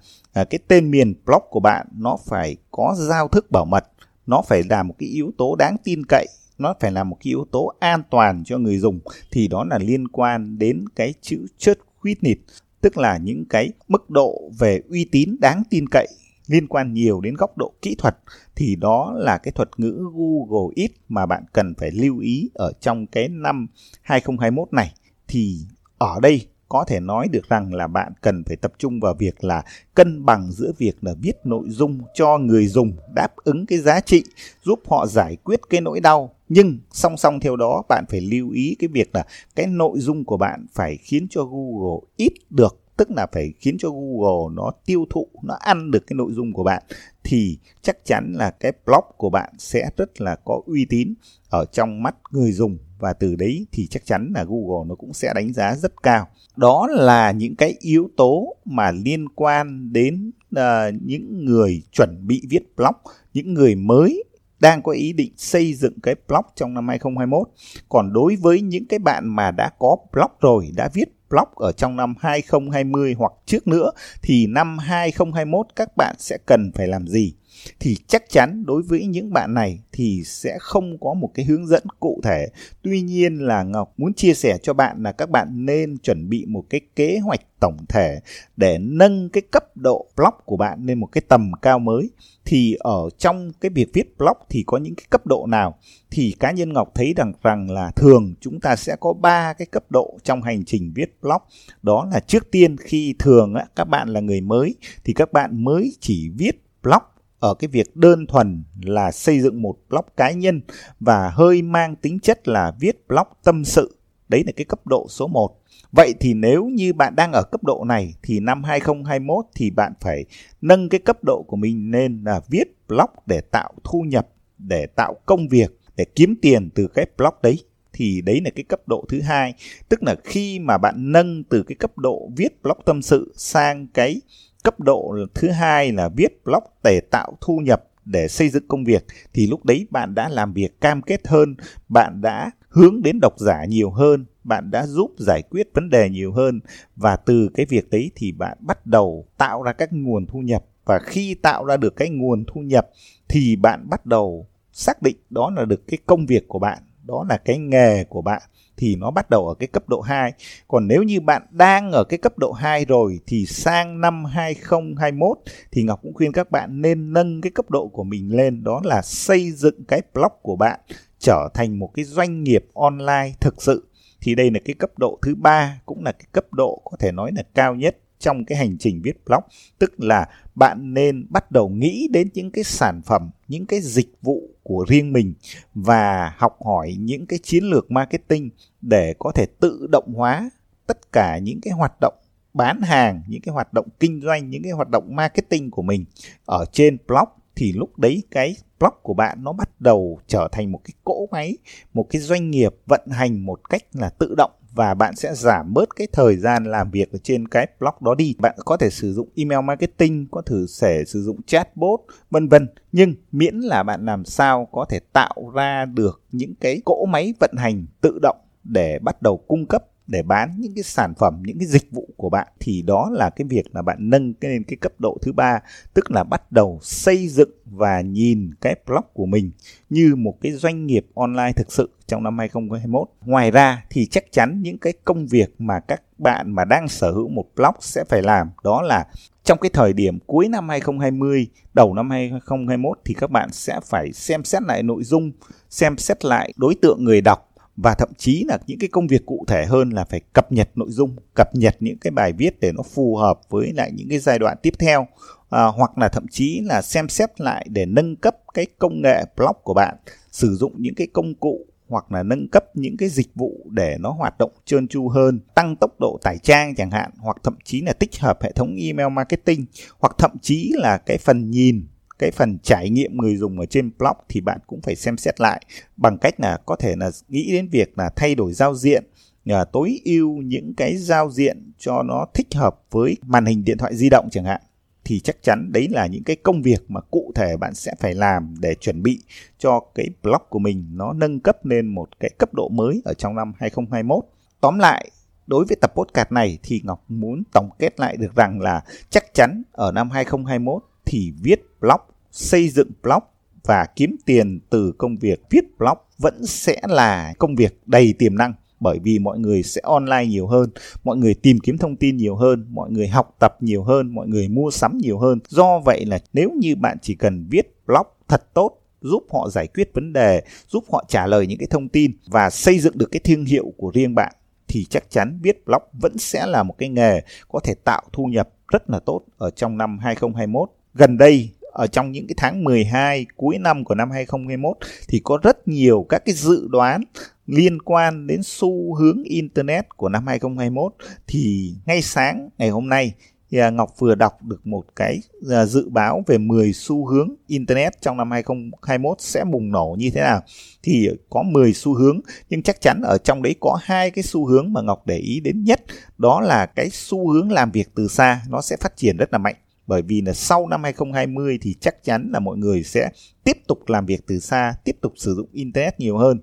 uh, 0.41 0.50
cái 0.50 0.59
tên 0.69 0.91
miền 0.91 1.15
blog 1.27 1.43
của 1.50 1.61
bạn 1.61 1.87
nó 1.97 2.17
phải 2.27 2.57
có 2.71 2.95
giao 2.99 3.29
thức 3.29 3.50
bảo 3.50 3.65
mật 3.65 3.85
nó 4.27 4.43
phải 4.43 4.62
là 4.71 4.83
một 4.83 4.95
cái 4.99 5.09
yếu 5.09 5.33
tố 5.38 5.57
đáng 5.57 5.77
tin 5.85 6.07
cậy 6.09 6.27
nó 6.59 6.75
phải 6.81 6.93
là 6.93 7.05
một 7.05 7.17
cái 7.17 7.31
yếu 7.31 7.47
tố 7.53 7.73
an 7.81 8.03
toàn 8.11 8.45
cho 8.45 8.59
người 8.59 8.79
dùng, 8.79 9.00
thì 9.31 9.49
đó 9.49 9.65
là 9.65 9.79
liên 9.79 10.09
quan 10.09 10.59
đến 10.59 10.85
cái 10.97 11.15
chữ 11.21 11.47
chất 11.59 11.79
nịt, 12.21 12.38
tức 12.81 12.99
là 12.99 13.19
những 13.19 13.45
cái 13.50 13.73
mức 13.88 14.11
độ 14.11 14.50
về 14.59 14.81
uy 14.88 15.05
tín 15.05 15.37
đáng 15.41 15.62
tin 15.71 15.88
cậy 15.88 16.09
liên 16.47 16.67
quan 16.67 16.95
nhiều 16.95 17.21
đến 17.21 17.35
góc 17.35 17.59
độ 17.59 17.73
kỹ 17.83 17.95
thuật. 17.99 18.17
Thì 18.57 18.77
đó 18.77 19.15
là 19.17 19.38
cái 19.38 19.53
thuật 19.53 19.69
ngữ 19.77 20.05
Google 20.15 20.73
It 20.75 20.93
mà 21.09 21.27
bạn 21.27 21.45
cần 21.53 21.75
phải 21.79 21.91
lưu 21.91 22.19
ý 22.19 22.50
ở 22.55 22.73
trong 22.81 23.07
cái 23.07 23.29
năm 23.29 23.67
2021 24.03 24.73
này. 24.73 24.95
Thì 25.29 25.59
ở 25.99 26.21
đây 26.23 26.47
có 26.69 26.85
thể 26.88 27.00
nói 27.00 27.29
được 27.33 27.49
rằng 27.49 27.75
là 27.75 27.87
bạn 27.87 28.12
cần 28.21 28.45
phải 28.45 28.57
tập 28.57 28.73
trung 28.79 29.00
vào 29.00 29.15
việc 29.15 29.45
là 29.45 29.62
cân 29.95 30.25
bằng 30.25 30.53
giữa 30.53 30.73
việc 30.79 31.05
là 31.05 31.15
viết 31.21 31.37
nội 31.45 31.67
dung 31.69 32.00
cho 32.15 32.38
người 32.38 32.67
dùng 32.67 32.93
đáp 33.15 33.37
ứng 33.37 33.67
cái 33.67 33.79
giá 33.79 34.00
trị, 34.00 34.25
giúp 34.62 34.81
họ 34.87 35.07
giải 35.07 35.37
quyết 35.37 35.61
cái 35.71 35.81
nỗi 35.81 36.00
đau 36.00 36.35
nhưng 36.49 36.78
song 36.93 37.17
song 37.17 37.40
theo 37.40 37.57
đó 37.57 37.83
bạn 37.88 38.05
phải 38.09 38.21
lưu 38.21 38.50
ý 38.50 38.76
cái 38.78 38.88
việc 38.88 39.14
là 39.14 39.26
cái 39.57 39.67
nội 39.67 40.00
dung 40.00 40.25
của 40.25 40.37
bạn 40.37 40.67
phải 40.73 40.97
khiến 40.97 41.26
cho 41.31 41.45
Google 41.45 42.00
ít 42.17 42.33
được 42.50 42.81
tức 42.97 43.11
là 43.11 43.26
phải 43.33 43.52
khiến 43.59 43.76
cho 43.78 43.90
Google 43.90 44.55
nó 44.55 44.71
tiêu 44.87 45.07
thụ 45.11 45.28
nó 45.43 45.55
ăn 45.61 45.90
được 45.90 46.07
cái 46.07 46.14
nội 46.14 46.33
dung 46.33 46.52
của 46.52 46.64
bạn 46.64 46.83
thì 47.25 47.59
chắc 47.83 48.05
chắn 48.05 48.33
là 48.37 48.50
cái 48.50 48.73
blog 48.87 49.05
của 49.17 49.31
bạn 49.31 49.52
sẽ 49.59 49.90
rất 49.97 50.21
là 50.21 50.37
có 50.45 50.61
uy 50.67 50.85
tín 50.85 51.14
ở 51.50 51.64
trong 51.73 52.02
mắt 52.02 52.14
người 52.31 52.52
dùng 52.52 52.78
và 52.99 53.12
từ 53.12 53.37
đấy 53.37 53.67
thì 53.73 53.87
chắc 53.87 54.07
chắn 54.07 54.33
là 54.35 54.45
Google 54.45 54.88
nó 54.88 54.95
cũng 54.95 55.12
sẽ 55.12 55.33
đánh 55.35 55.52
giá 55.52 55.76
rất 55.76 56.02
cao. 56.02 56.28
Đó 56.57 56.87
là 56.90 57.31
những 57.31 57.57
cái 57.57 57.75
yếu 57.81 58.11
tố 58.17 58.57
mà 58.64 58.90
liên 58.90 59.28
quan 59.28 59.93
đến 59.93 60.31
uh, 60.57 60.95
những 61.02 61.45
người 61.45 61.83
chuẩn 61.93 62.26
bị 62.26 62.43
viết 62.49 62.76
blog, 62.76 62.95
những 63.35 63.55
người 63.55 63.75
mới 63.75 64.25
đang 64.61 64.83
có 64.83 64.93
ý 64.93 65.12
định 65.12 65.33
xây 65.37 65.75
dựng 65.75 66.00
cái 66.00 66.15
blog 66.29 66.45
trong 66.57 66.75
năm 66.75 66.88
2021. 66.88 67.49
Còn 67.88 68.12
đối 68.12 68.37
với 68.37 68.61
những 68.61 68.87
cái 68.88 68.99
bạn 68.99 69.29
mà 69.29 69.50
đã 69.50 69.71
có 69.79 69.97
blog 70.12 70.31
rồi, 70.41 70.71
đã 70.77 70.88
viết 70.95 71.09
blog 71.31 71.49
ở 71.55 71.73
trong 71.73 71.97
năm 71.97 72.15
2020 72.21 73.15
hoặc 73.19 73.33
trước 73.47 73.67
nữa 73.67 73.91
thì 74.23 74.47
năm 74.47 74.79
2021 74.79 75.67
các 75.77 75.97
bạn 75.97 76.15
sẽ 76.19 76.38
cần 76.47 76.73
phải 76.75 76.87
làm 76.87 77.07
gì? 77.07 77.35
Thì 77.81 77.97
chắc 78.07 78.31
chắn 78.31 78.65
đối 78.67 78.83
với 78.83 79.07
những 79.07 79.33
bạn 79.33 79.55
này 79.55 79.79
thì 79.93 80.23
sẽ 80.25 80.59
không 80.61 80.99
có 81.00 81.15
một 81.15 81.31
cái 81.35 81.47
hướng 81.47 81.67
dẫn 81.67 81.83
cụ 82.00 82.21
thể. 82.25 82.49
Tuy 82.83 83.00
nhiên 83.00 83.38
là 83.38 83.62
Ngọc 83.62 83.93
muốn 83.97 84.15
chia 84.15 84.35
sẻ 84.35 84.59
cho 84.62 84.73
bạn 84.73 85.03
là 85.03 85.12
các 85.12 85.31
bạn 85.31 85.67
nên 85.67 85.99
chuẩn 85.99 86.29
bị 86.29 86.45
một 86.49 86.65
cái 86.71 86.81
kế 86.97 87.19
hoạch 87.19 87.41
tổng 87.61 87.77
thể 87.88 88.21
để 88.57 88.79
nâng 88.79 89.29
cái 89.29 89.43
cấp 89.50 89.77
độ 89.77 90.07
blog 90.17 90.35
của 90.45 90.57
bạn 90.57 90.79
lên 90.87 91.00
một 91.00 91.07
cái 91.07 91.23
tầm 91.29 91.53
cao 91.62 91.79
mới. 91.79 92.11
Thì 92.45 92.77
ở 92.79 93.09
trong 93.19 93.53
cái 93.61 93.71
việc 93.71 93.91
viết 93.93 94.19
blog 94.19 94.37
thì 94.49 94.65
có 94.67 94.79
những 94.79 94.95
cái 94.95 95.07
cấp 95.11 95.27
độ 95.27 95.47
nào? 95.47 95.79
Thì 96.11 96.35
cá 96.41 96.53
nhân 96.53 96.73
Ngọc 96.73 96.93
thấy 96.95 97.15
rằng 97.17 97.33
rằng 97.43 97.71
là 97.71 97.91
thường 97.91 98.35
chúng 98.41 98.61
ta 98.61 98.77
sẽ 98.77 98.97
có 99.00 99.12
ba 99.12 99.53
cái 99.53 99.67
cấp 99.67 99.85
độ 99.91 100.19
trong 100.23 100.43
hành 100.43 100.65
trình 100.65 100.93
viết 100.95 101.17
blog. 101.23 101.43
Đó 101.83 102.09
là 102.12 102.21
trước 102.21 102.50
tiên 102.50 102.77
khi 102.77 103.15
thường 103.19 103.55
á, 103.55 103.65
các 103.77 103.85
bạn 103.85 104.09
là 104.09 104.21
người 104.21 104.41
mới 104.41 104.75
thì 105.05 105.12
các 105.12 105.33
bạn 105.33 105.65
mới 105.65 105.93
chỉ 106.00 106.31
viết 106.37 106.62
blog 106.83 107.03
ở 107.40 107.54
cái 107.54 107.68
việc 107.68 107.97
đơn 107.97 108.26
thuần 108.26 108.64
là 108.83 109.11
xây 109.11 109.40
dựng 109.40 109.62
một 109.62 109.76
blog 109.88 110.04
cá 110.16 110.30
nhân 110.30 110.61
và 111.00 111.30
hơi 111.30 111.62
mang 111.62 111.97
tính 111.97 112.18
chất 112.21 112.49
là 112.49 112.73
viết 112.80 113.09
blog 113.09 113.26
tâm 113.45 113.64
sự. 113.64 113.97
Đấy 114.28 114.42
là 114.47 114.52
cái 114.57 114.64
cấp 114.64 114.87
độ 114.87 115.07
số 115.09 115.26
1. 115.26 115.61
Vậy 115.92 116.14
thì 116.21 116.35
nếu 116.35 116.64
như 116.64 116.92
bạn 116.92 117.16
đang 117.16 117.33
ở 117.33 117.42
cấp 117.52 117.64
độ 117.64 117.85
này 117.85 118.14
thì 118.23 118.40
năm 118.40 118.64
2021 118.64 119.45
thì 119.54 119.71
bạn 119.71 119.92
phải 120.00 120.25
nâng 120.61 120.88
cái 120.88 121.00
cấp 121.00 121.25
độ 121.25 121.45
của 121.49 121.57
mình 121.57 121.90
lên 121.90 122.23
là 122.25 122.40
viết 122.49 122.64
blog 122.88 123.11
để 123.26 123.40
tạo 123.40 123.73
thu 123.85 124.00
nhập, 124.00 124.28
để 124.59 124.87
tạo 124.87 125.14
công 125.26 125.49
việc, 125.49 125.78
để 125.97 126.04
kiếm 126.14 126.35
tiền 126.42 126.71
từ 126.75 126.88
cái 126.88 127.07
blog 127.16 127.35
đấy 127.42 127.59
thì 127.92 128.21
đấy 128.21 128.40
là 128.45 128.50
cái 128.50 128.64
cấp 128.64 128.80
độ 128.87 129.04
thứ 129.09 129.21
hai 129.21 129.54
tức 129.88 130.02
là 130.02 130.14
khi 130.25 130.59
mà 130.59 130.78
bạn 130.78 131.12
nâng 131.12 131.45
từ 131.45 131.62
cái 131.62 131.76
cấp 131.76 131.99
độ 131.99 132.30
viết 132.37 132.62
blog 132.62 132.78
tâm 132.85 133.02
sự 133.02 133.33
sang 133.37 133.87
cái 133.95 134.21
cấp 134.65 134.81
độ 134.81 135.17
thứ 135.35 135.50
hai 135.50 135.93
là 135.93 136.09
viết 136.09 136.45
blog 136.45 136.65
để 136.85 137.00
tạo 137.00 137.38
thu 137.41 137.59
nhập 137.59 137.85
để 138.05 138.29
xây 138.29 138.49
dựng 138.49 138.69
công 138.69 138.85
việc, 138.85 139.07
thì 139.35 139.47
lúc 139.47 139.65
đấy 139.65 139.87
bạn 139.91 140.15
đã 140.15 140.29
làm 140.29 140.53
việc 140.53 140.81
cam 140.81 141.03
kết 141.03 141.29
hơn, 141.29 141.57
bạn 141.88 142.21
đã 142.21 142.50
hướng 142.69 143.03
đến 143.03 143.19
độc 143.21 143.35
giả 143.38 143.65
nhiều 143.65 143.91
hơn, 143.91 144.27
bạn 144.45 144.71
đã 144.71 144.87
giúp 144.87 145.11
giải 145.19 145.43
quyết 145.50 145.69
vấn 145.75 145.91
đề 145.91 146.09
nhiều 146.09 146.33
hơn. 146.33 146.61
Và 146.97 147.17
từ 147.17 147.49
cái 147.55 147.67
việc 147.67 147.91
đấy 147.91 148.11
thì 148.15 148.33
bạn 148.33 148.59
bắt 148.61 148.87
đầu 148.87 149.27
tạo 149.38 149.62
ra 149.62 149.73
các 149.73 149.93
nguồn 149.93 150.27
thu 150.27 150.38
nhập. 150.38 150.65
Và 150.85 150.99
khi 150.99 151.35
tạo 151.35 151.65
ra 151.65 151.77
được 151.77 151.97
cái 151.97 152.09
nguồn 152.09 152.45
thu 152.47 152.61
nhập 152.61 152.88
thì 153.29 153.57
bạn 153.57 153.88
bắt 153.91 154.07
đầu 154.07 154.47
xác 154.73 155.03
định 155.03 155.17
đó 155.31 155.50
là 155.57 155.65
được 155.65 155.87
cái 155.87 155.99
công 156.07 156.27
việc 156.27 156.49
của 156.49 156.59
bạn 156.59 156.79
đó 157.09 157.27
là 157.29 157.37
cái 157.37 157.59
nghề 157.59 158.05
của 158.05 158.23
bạn 158.23 158.43
thì 158.77 158.97
nó 158.97 159.11
bắt 159.11 159.31
đầu 159.31 159.49
ở 159.49 159.55
cái 159.55 159.67
cấp 159.67 159.88
độ 159.88 160.00
2. 160.00 160.33
Còn 160.69 160.88
nếu 160.88 161.03
như 161.03 161.21
bạn 161.21 161.43
đang 161.50 161.93
ở 161.93 162.05
cái 162.05 162.19
cấp 162.19 162.38
độ 162.38 162.53
2 162.53 162.85
rồi 162.85 163.21
thì 163.27 163.47
sang 163.47 164.00
năm 164.00 164.25
2021 164.25 165.38
thì 165.73 165.83
Ngọc 165.83 166.00
cũng 166.03 166.15
khuyên 166.15 166.33
các 166.33 166.50
bạn 166.50 166.83
nên 166.83 167.12
nâng 167.12 167.41
cái 167.41 167.50
cấp 167.55 167.71
độ 167.71 167.88
của 167.88 168.05
mình 168.05 168.37
lên, 168.37 168.65
đó 168.65 168.81
là 168.85 169.03
xây 169.03 169.50
dựng 169.50 169.85
cái 169.88 170.03
blog 170.15 170.33
của 170.43 170.57
bạn 170.57 170.81
trở 171.19 171.49
thành 171.55 171.79
một 171.79 171.91
cái 171.95 172.05
doanh 172.05 172.45
nghiệp 172.45 172.65
online 172.75 173.33
thực 173.41 173.62
sự. 173.62 173.88
Thì 174.21 174.35
đây 174.35 174.50
là 174.50 174.61
cái 174.65 174.75
cấp 174.79 174.91
độ 174.99 175.19
thứ 175.23 175.35
ba 175.35 175.81
cũng 175.87 176.05
là 176.05 176.12
cái 176.12 176.27
cấp 176.33 176.53
độ 176.53 176.83
có 176.85 176.97
thể 177.00 177.12
nói 177.12 177.31
là 177.37 177.43
cao 177.55 177.75
nhất 177.75 177.97
trong 178.19 178.45
cái 178.45 178.59
hành 178.59 178.77
trình 178.79 179.03
viết 179.03 179.25
blog. 179.27 179.43
Tức 179.79 180.01
là 180.01 180.29
bạn 180.55 180.95
nên 180.95 181.27
bắt 181.31 181.51
đầu 181.51 181.69
nghĩ 181.69 182.09
đến 182.13 182.29
những 182.35 182.51
cái 182.51 182.65
sản 182.65 183.01
phẩm, 183.05 183.31
những 183.49 183.67
cái 183.67 183.81
dịch 183.81 184.13
vụ 184.23 184.43
của 184.63 184.85
riêng 184.89 185.13
mình 185.13 185.35
và 185.75 186.35
học 186.37 186.59
hỏi 186.65 186.97
những 186.99 187.27
cái 187.27 187.39
chiến 187.43 187.65
lược 187.65 187.91
marketing 187.91 188.51
để 188.81 189.15
có 189.19 189.33
thể 189.35 189.47
tự 189.61 189.87
động 189.91 190.13
hóa 190.15 190.51
tất 190.87 191.13
cả 191.13 191.39
những 191.39 191.61
cái 191.61 191.73
hoạt 191.73 191.93
động 192.01 192.15
bán 192.55 192.81
hàng, 192.83 193.23
những 193.29 193.41
cái 193.41 193.53
hoạt 193.53 193.73
động 193.73 193.87
kinh 194.01 194.21
doanh, 194.21 194.51
những 194.51 194.63
cái 194.63 194.73
hoạt 194.73 194.89
động 194.89 195.17
marketing 195.17 195.71
của 195.71 195.83
mình 195.83 196.05
ở 196.45 196.65
trên 196.73 196.97
blog 197.07 197.29
thì 197.59 197.73
lúc 197.73 197.99
đấy 197.99 198.23
cái 198.31 198.57
blog 198.81 198.95
của 199.03 199.15
bạn 199.15 199.38
nó 199.45 199.53
bắt 199.53 199.81
đầu 199.81 200.21
trở 200.27 200.49
thành 200.53 200.73
một 200.73 200.81
cái 200.85 200.93
cỗ 201.05 201.29
máy 201.31 201.57
một 201.95 202.07
cái 202.11 202.23
doanh 202.23 202.50
nghiệp 202.50 202.75
vận 202.87 203.00
hành 203.11 203.47
một 203.47 203.71
cách 203.71 203.83
là 203.93 204.11
tự 204.11 204.35
động 204.37 204.50
và 204.75 204.95
bạn 204.95 205.17
sẽ 205.17 205.35
giảm 205.35 205.75
bớt 205.75 205.97
cái 205.97 206.07
thời 206.12 206.37
gian 206.37 206.65
làm 206.65 206.91
việc 206.91 207.12
ở 207.12 207.19
trên 207.23 207.49
cái 207.49 207.67
blog 207.81 207.95
đó 208.00 208.15
đi. 208.15 208.35
Bạn 208.38 208.55
có 208.65 208.77
thể 208.77 208.91
sử 208.91 209.12
dụng 209.12 209.29
email 209.37 209.65
marketing, 209.65 210.27
có 210.31 210.41
thử 210.41 210.67
sẽ 210.67 211.05
sử 211.05 211.23
dụng 211.23 211.43
chatbot, 211.43 212.00
vân 212.31 212.49
vân. 212.49 212.69
Nhưng 212.93 213.15
miễn 213.33 213.55
là 213.55 213.83
bạn 213.83 214.07
làm 214.07 214.25
sao 214.25 214.69
có 214.73 214.85
thể 214.88 215.00
tạo 215.12 215.53
ra 215.55 215.85
được 215.85 216.23
những 216.33 216.55
cái 216.61 216.81
cỗ 216.85 217.07
máy 217.07 217.35
vận 217.41 217.50
hành 217.57 217.87
tự 218.00 218.19
động 218.23 218.37
để 218.65 218.99
bắt 218.99 219.23
đầu 219.23 219.37
cung 219.37 219.67
cấp 219.67 219.85
để 220.09 220.23
bán 220.23 220.55
những 220.59 220.75
cái 220.75 220.85
sản 220.85 221.15
phẩm 221.19 221.43
những 221.47 221.59
cái 221.59 221.67
dịch 221.67 221.91
vụ 221.91 222.09
của 222.17 222.31
bạn 222.31 222.49
thì 222.61 222.83
đó 222.83 223.11
là 223.12 223.31
cái 223.31 223.47
việc 223.50 223.75
là 223.75 223.83
bạn 223.83 223.97
nâng 224.00 224.35
cái 224.35 224.50
lên 224.50 224.65
cái 224.65 224.77
cấp 224.77 224.93
độ 224.99 225.19
thứ 225.23 225.33
ba 225.33 225.61
tức 225.95 226.11
là 226.11 226.25
bắt 226.25 226.53
đầu 226.53 226.79
xây 226.83 227.29
dựng 227.29 227.50
và 227.65 228.00
nhìn 228.00 228.55
cái 228.61 228.77
blog 228.87 229.05
của 229.12 229.27
mình 229.27 229.50
như 229.91 230.15
một 230.17 230.35
cái 230.41 230.53
doanh 230.53 230.87
nghiệp 230.87 231.07
online 231.15 231.53
thực 231.57 231.73
sự 231.73 231.91
trong 232.07 232.23
năm 232.23 232.38
2021. 232.38 233.09
Ngoài 233.25 233.50
ra 233.50 233.85
thì 233.91 234.07
chắc 234.07 234.25
chắn 234.33 234.62
những 234.62 234.79
cái 234.79 234.93
công 235.05 235.27
việc 235.27 235.55
mà 235.59 235.81
các 235.81 236.03
bạn 236.19 236.53
mà 236.55 236.65
đang 236.65 236.88
sở 236.88 237.11
hữu 237.11 237.29
một 237.29 237.45
blog 237.57 237.75
sẽ 237.81 238.05
phải 238.09 238.23
làm 238.23 238.50
đó 238.65 238.83
là 238.83 239.07
trong 239.45 239.59
cái 239.59 239.71
thời 239.73 239.93
điểm 239.93 240.19
cuối 240.27 240.49
năm 240.49 240.69
2020, 240.69 241.47
đầu 241.75 241.95
năm 241.95 242.11
2021 242.11 242.99
thì 243.05 243.15
các 243.15 243.31
bạn 243.31 243.49
sẽ 243.53 243.81
phải 243.85 244.12
xem 244.12 244.45
xét 244.45 244.62
lại 244.62 244.83
nội 244.83 245.05
dung, 245.05 245.33
xem 245.71 245.97
xét 245.99 246.25
lại 246.25 246.53
đối 246.57 246.75
tượng 246.75 247.05
người 247.05 247.21
đọc 247.21 247.48
và 247.83 247.95
thậm 247.95 248.09
chí 248.19 248.45
là 248.49 248.59
những 248.67 248.79
cái 248.79 248.89
công 248.89 249.07
việc 249.07 249.27
cụ 249.27 249.45
thể 249.49 249.67
hơn 249.67 249.91
là 249.91 250.05
phải 250.05 250.21
cập 250.33 250.53
nhật 250.53 250.69
nội 250.75 250.89
dung 250.91 251.17
cập 251.35 251.55
nhật 251.55 251.77
những 251.81 251.99
cái 251.99 252.11
bài 252.11 252.33
viết 252.33 252.61
để 252.61 252.73
nó 252.73 252.83
phù 252.83 253.17
hợp 253.17 253.41
với 253.49 253.73
lại 253.73 253.91
những 253.95 254.09
cái 254.09 254.19
giai 254.19 254.39
đoạn 254.39 254.57
tiếp 254.63 254.75
theo 254.79 255.07
à, 255.51 255.65
hoặc 255.65 255.99
là 255.99 256.09
thậm 256.09 256.27
chí 256.31 256.61
là 256.65 256.83
xem 256.83 257.09
xét 257.09 257.41
lại 257.41 257.67
để 257.71 257.87
nâng 257.87 258.17
cấp 258.17 258.37
cái 258.55 258.67
công 258.79 259.03
nghệ 259.03 259.25
blog 259.37 259.57
của 259.63 259.75
bạn 259.75 259.97
sử 260.33 260.55
dụng 260.55 260.73
những 260.77 260.95
cái 260.95 261.07
công 261.13 261.35
cụ 261.35 261.67
hoặc 261.89 262.13
là 262.13 262.23
nâng 262.23 262.49
cấp 262.49 262.65
những 262.75 262.97
cái 262.97 263.09
dịch 263.09 263.35
vụ 263.35 263.67
để 263.71 263.97
nó 264.01 264.11
hoạt 264.11 264.39
động 264.39 264.53
trơn 264.65 264.89
tru 264.89 265.09
hơn, 265.09 265.41
tăng 265.55 265.77
tốc 265.77 266.01
độ 266.01 266.19
tải 266.23 266.39
trang 266.39 266.75
chẳng 266.75 266.91
hạn, 266.91 267.11
hoặc 267.19 267.37
thậm 267.45 267.55
chí 267.65 267.83
là 267.83 267.93
tích 267.93 268.21
hợp 268.21 268.43
hệ 268.43 268.53
thống 268.53 268.77
email 268.79 269.09
marketing, 269.09 269.67
hoặc 269.99 270.15
thậm 270.19 270.31
chí 270.43 270.73
là 270.75 270.99
cái 270.99 271.19
phần 271.19 271.51
nhìn 271.51 271.87
cái 272.19 272.31
phần 272.31 272.59
trải 272.63 272.91
nghiệm 272.91 273.17
người 273.17 273.37
dùng 273.37 273.61
ở 273.61 273.67
trên 273.67 273.91
blog 273.99 274.17
thì 274.29 274.41
bạn 274.41 274.59
cũng 274.67 274.81
phải 274.81 274.97
xem 274.97 275.17
xét 275.17 275.41
lại 275.41 275.65
bằng 275.97 276.19
cách 276.19 276.41
là 276.41 276.59
có 276.67 276.77
thể 276.77 276.97
là 276.97 277.11
nghĩ 277.29 277.53
đến 277.53 277.69
việc 277.69 277.99
là 277.99 278.11
thay 278.17 278.35
đổi 278.35 278.53
giao 278.53 278.75
diện 278.75 279.05
là 279.45 279.65
tối 279.65 280.01
ưu 280.05 280.37
những 280.37 280.75
cái 280.77 280.97
giao 280.97 281.31
diện 281.31 281.73
cho 281.79 282.03
nó 282.03 282.27
thích 282.35 282.47
hợp 282.55 282.81
với 282.91 283.17
màn 283.23 283.47
hình 283.47 283.65
điện 283.65 283.79
thoại 283.79 283.97
di 283.97 284.11
động 284.11 284.29
chẳng 284.31 284.45
hạn 284.45 284.61
thì 285.09 285.21
chắc 285.21 285.37
chắn 285.43 285.73
đấy 285.73 285.89
là 285.91 286.07
những 286.07 286.25
cái 286.25 286.37
công 286.37 286.63
việc 286.63 286.85
mà 286.89 287.01
cụ 287.01 287.33
thể 287.35 287.57
bạn 287.57 287.75
sẽ 287.75 287.95
phải 288.01 288.15
làm 288.15 288.55
để 288.61 288.75
chuẩn 288.75 289.03
bị 289.03 289.23
cho 289.59 289.81
cái 289.95 290.07
blog 290.23 290.43
của 290.49 290.59
mình 290.59 290.87
nó 290.93 291.13
nâng 291.13 291.41
cấp 291.41 291.67
lên 291.67 291.87
một 291.87 292.09
cái 292.21 292.31
cấp 292.39 292.55
độ 292.55 292.69
mới 292.69 293.03
ở 293.05 293.15
trong 293.15 293.37
năm 293.37 293.53
2021. 293.59 294.25
Tóm 294.61 294.79
lại, 294.79 295.11
đối 295.47 295.65
với 295.65 295.77
tập 295.81 295.93
podcast 295.97 296.33
này 296.33 296.59
thì 296.62 296.81
Ngọc 296.85 297.05
muốn 297.09 297.42
tổng 297.53 297.71
kết 297.79 298.01
lại 298.01 298.16
được 298.16 298.37
rằng 298.37 298.61
là 298.61 298.81
chắc 299.11 299.35
chắn 299.35 299.62
ở 299.73 299.92
năm 299.92 300.11
2021 300.11 300.83
thì 301.05 301.33
viết 301.42 301.61
blog, 301.81 302.01
xây 302.33 302.69
dựng 302.69 302.91
blog 303.03 303.23
và 303.64 303.87
kiếm 303.97 304.17
tiền 304.27 304.61
từ 304.71 304.93
công 304.99 305.19
việc 305.19 305.41
viết 305.51 305.79
blog 305.79 305.99
vẫn 306.19 306.47
sẽ 306.47 306.81
là 306.83 307.35
công 307.38 307.55
việc 307.55 307.81
đầy 307.87 308.14
tiềm 308.19 308.35
năng 308.35 308.53
bởi 308.81 308.99
vì 308.99 309.19
mọi 309.19 309.38
người 309.38 309.62
sẽ 309.62 309.81
online 309.85 310.27
nhiều 310.27 310.47
hơn, 310.47 310.71
mọi 311.05 311.17
người 311.17 311.35
tìm 311.35 311.61
kiếm 311.61 311.79
thông 311.79 311.97
tin 311.97 312.17
nhiều 312.17 312.37
hơn, 312.37 312.67
mọi 312.71 312.91
người 312.91 313.09
học 313.09 313.37
tập 313.38 313.57
nhiều 313.61 313.83
hơn, 313.83 314.14
mọi 314.14 314.29
người 314.29 314.49
mua 314.49 314.71
sắm 314.71 314.99
nhiều 314.99 315.19
hơn. 315.19 315.38
Do 315.49 315.79
vậy 315.79 316.05
là 316.07 316.19
nếu 316.33 316.51
như 316.59 316.77
bạn 316.77 316.97
chỉ 317.03 317.14
cần 317.14 317.47
viết 317.51 317.87
blog 317.87 318.07
thật 318.29 318.55
tốt 318.55 318.81
giúp 319.01 319.27
họ 319.31 319.49
giải 319.51 319.67
quyết 319.67 319.91
vấn 319.95 320.12
đề, 320.12 320.43
giúp 320.69 320.85
họ 320.93 321.05
trả 321.09 321.27
lời 321.27 321.47
những 321.47 321.59
cái 321.59 321.69
thông 321.71 321.88
tin 321.88 322.12
và 322.27 322.51
xây 322.51 322.79
dựng 322.79 322.99
được 322.99 323.09
cái 323.11 323.21
thương 323.25 323.45
hiệu 323.45 323.73
của 323.77 323.91
riêng 323.95 324.14
bạn 324.14 324.33
thì 324.69 324.87
chắc 324.91 325.11
chắn 325.11 325.38
viết 325.43 325.67
blog 325.67 325.83
vẫn 325.93 326.19
sẽ 326.19 326.47
là 326.47 326.62
một 326.62 326.75
cái 326.79 326.88
nghề 326.88 327.21
có 327.49 327.61
thể 327.64 327.75
tạo 327.75 328.03
thu 328.12 328.25
nhập 328.25 328.49
rất 328.73 328.91
là 328.91 329.01
tốt 329.01 329.25
ở 329.38 329.51
trong 329.51 329.79
năm 329.79 329.99
2021 329.99 330.71
gần 330.95 331.19
đây 331.19 331.51
ở 331.79 331.87
trong 331.87 332.12
những 332.12 332.27
cái 332.27 332.35
tháng 332.37 332.64
12 332.64 333.27
cuối 333.37 333.59
năm 333.59 333.85
của 333.85 333.95
năm 333.95 334.11
2021 334.11 334.77
thì 335.09 335.21
có 335.25 335.38
rất 335.43 335.69
nhiều 335.69 336.07
các 336.09 336.23
cái 336.25 336.35
dự 336.35 336.69
đoán 336.71 337.03
liên 337.47 337.83
quan 337.83 338.27
đến 338.27 338.41
xu 338.45 338.95
hướng 338.95 339.23
internet 339.23 339.88
của 339.97 340.09
năm 340.09 340.27
2021 340.27 340.93
thì 341.27 341.75
ngay 341.87 342.03
sáng 342.03 342.49
ngày 342.59 342.69
hôm 342.69 342.88
nay 342.88 343.12
à, 343.53 343.71
Ngọc 343.71 343.95
vừa 343.99 344.14
đọc 344.14 344.45
được 344.45 344.67
một 344.67 344.85
cái 344.97 345.21
à, 345.51 345.67
dự 345.67 345.88
báo 345.88 346.25
về 346.27 346.38
10 346.38 346.73
xu 346.73 347.07
hướng 347.07 347.35
internet 347.47 347.93
trong 348.01 348.17
năm 348.17 348.31
2021 348.31 349.21
sẽ 349.21 349.45
bùng 349.45 349.71
nổ 349.71 349.97
như 349.99 350.11
thế 350.14 350.21
nào. 350.21 350.41
Thì 350.83 351.09
có 351.31 351.43
10 351.43 351.73
xu 351.73 351.95
hướng, 351.95 352.21
nhưng 352.49 352.62
chắc 352.62 352.81
chắn 352.81 353.01
ở 353.05 353.19
trong 353.19 353.43
đấy 353.43 353.55
có 353.61 353.79
hai 353.83 354.11
cái 354.11 354.23
xu 354.23 354.47
hướng 354.47 354.73
mà 354.73 354.83
Ngọc 354.83 355.07
để 355.07 355.17
ý 355.17 355.41
đến 355.41 355.64
nhất. 355.64 355.81
Đó 356.19 356.41
là 356.41 356.67
cái 356.67 356.91
xu 356.91 357.33
hướng 357.33 357.53
làm 357.53 357.71
việc 357.71 357.88
từ 357.95 358.09
xa, 358.09 358.41
nó 358.49 358.61
sẽ 358.61 358.77
phát 358.81 358.97
triển 358.97 359.17
rất 359.17 359.33
là 359.33 359.38
mạnh 359.38 359.57
bởi 359.88 360.03
vì 360.03 360.20
là 360.20 360.33
sau 360.33 360.66
năm 360.66 360.83
2020 360.83 361.59
thì 361.62 361.74
chắc 361.81 362.05
chắn 362.05 362.31
là 362.33 362.38
mọi 362.38 362.57
người 362.57 362.83
sẽ 362.83 363.11
tiếp 363.44 363.57
tục 363.66 363.79
làm 363.87 364.07
việc 364.07 364.20
từ 364.27 364.38
xa, 364.38 364.74
tiếp 364.85 364.96
tục 365.01 365.12
sử 365.16 365.35
dụng 365.35 365.48
internet 365.53 366.01
nhiều 366.01 366.16
hơn. 366.16 366.40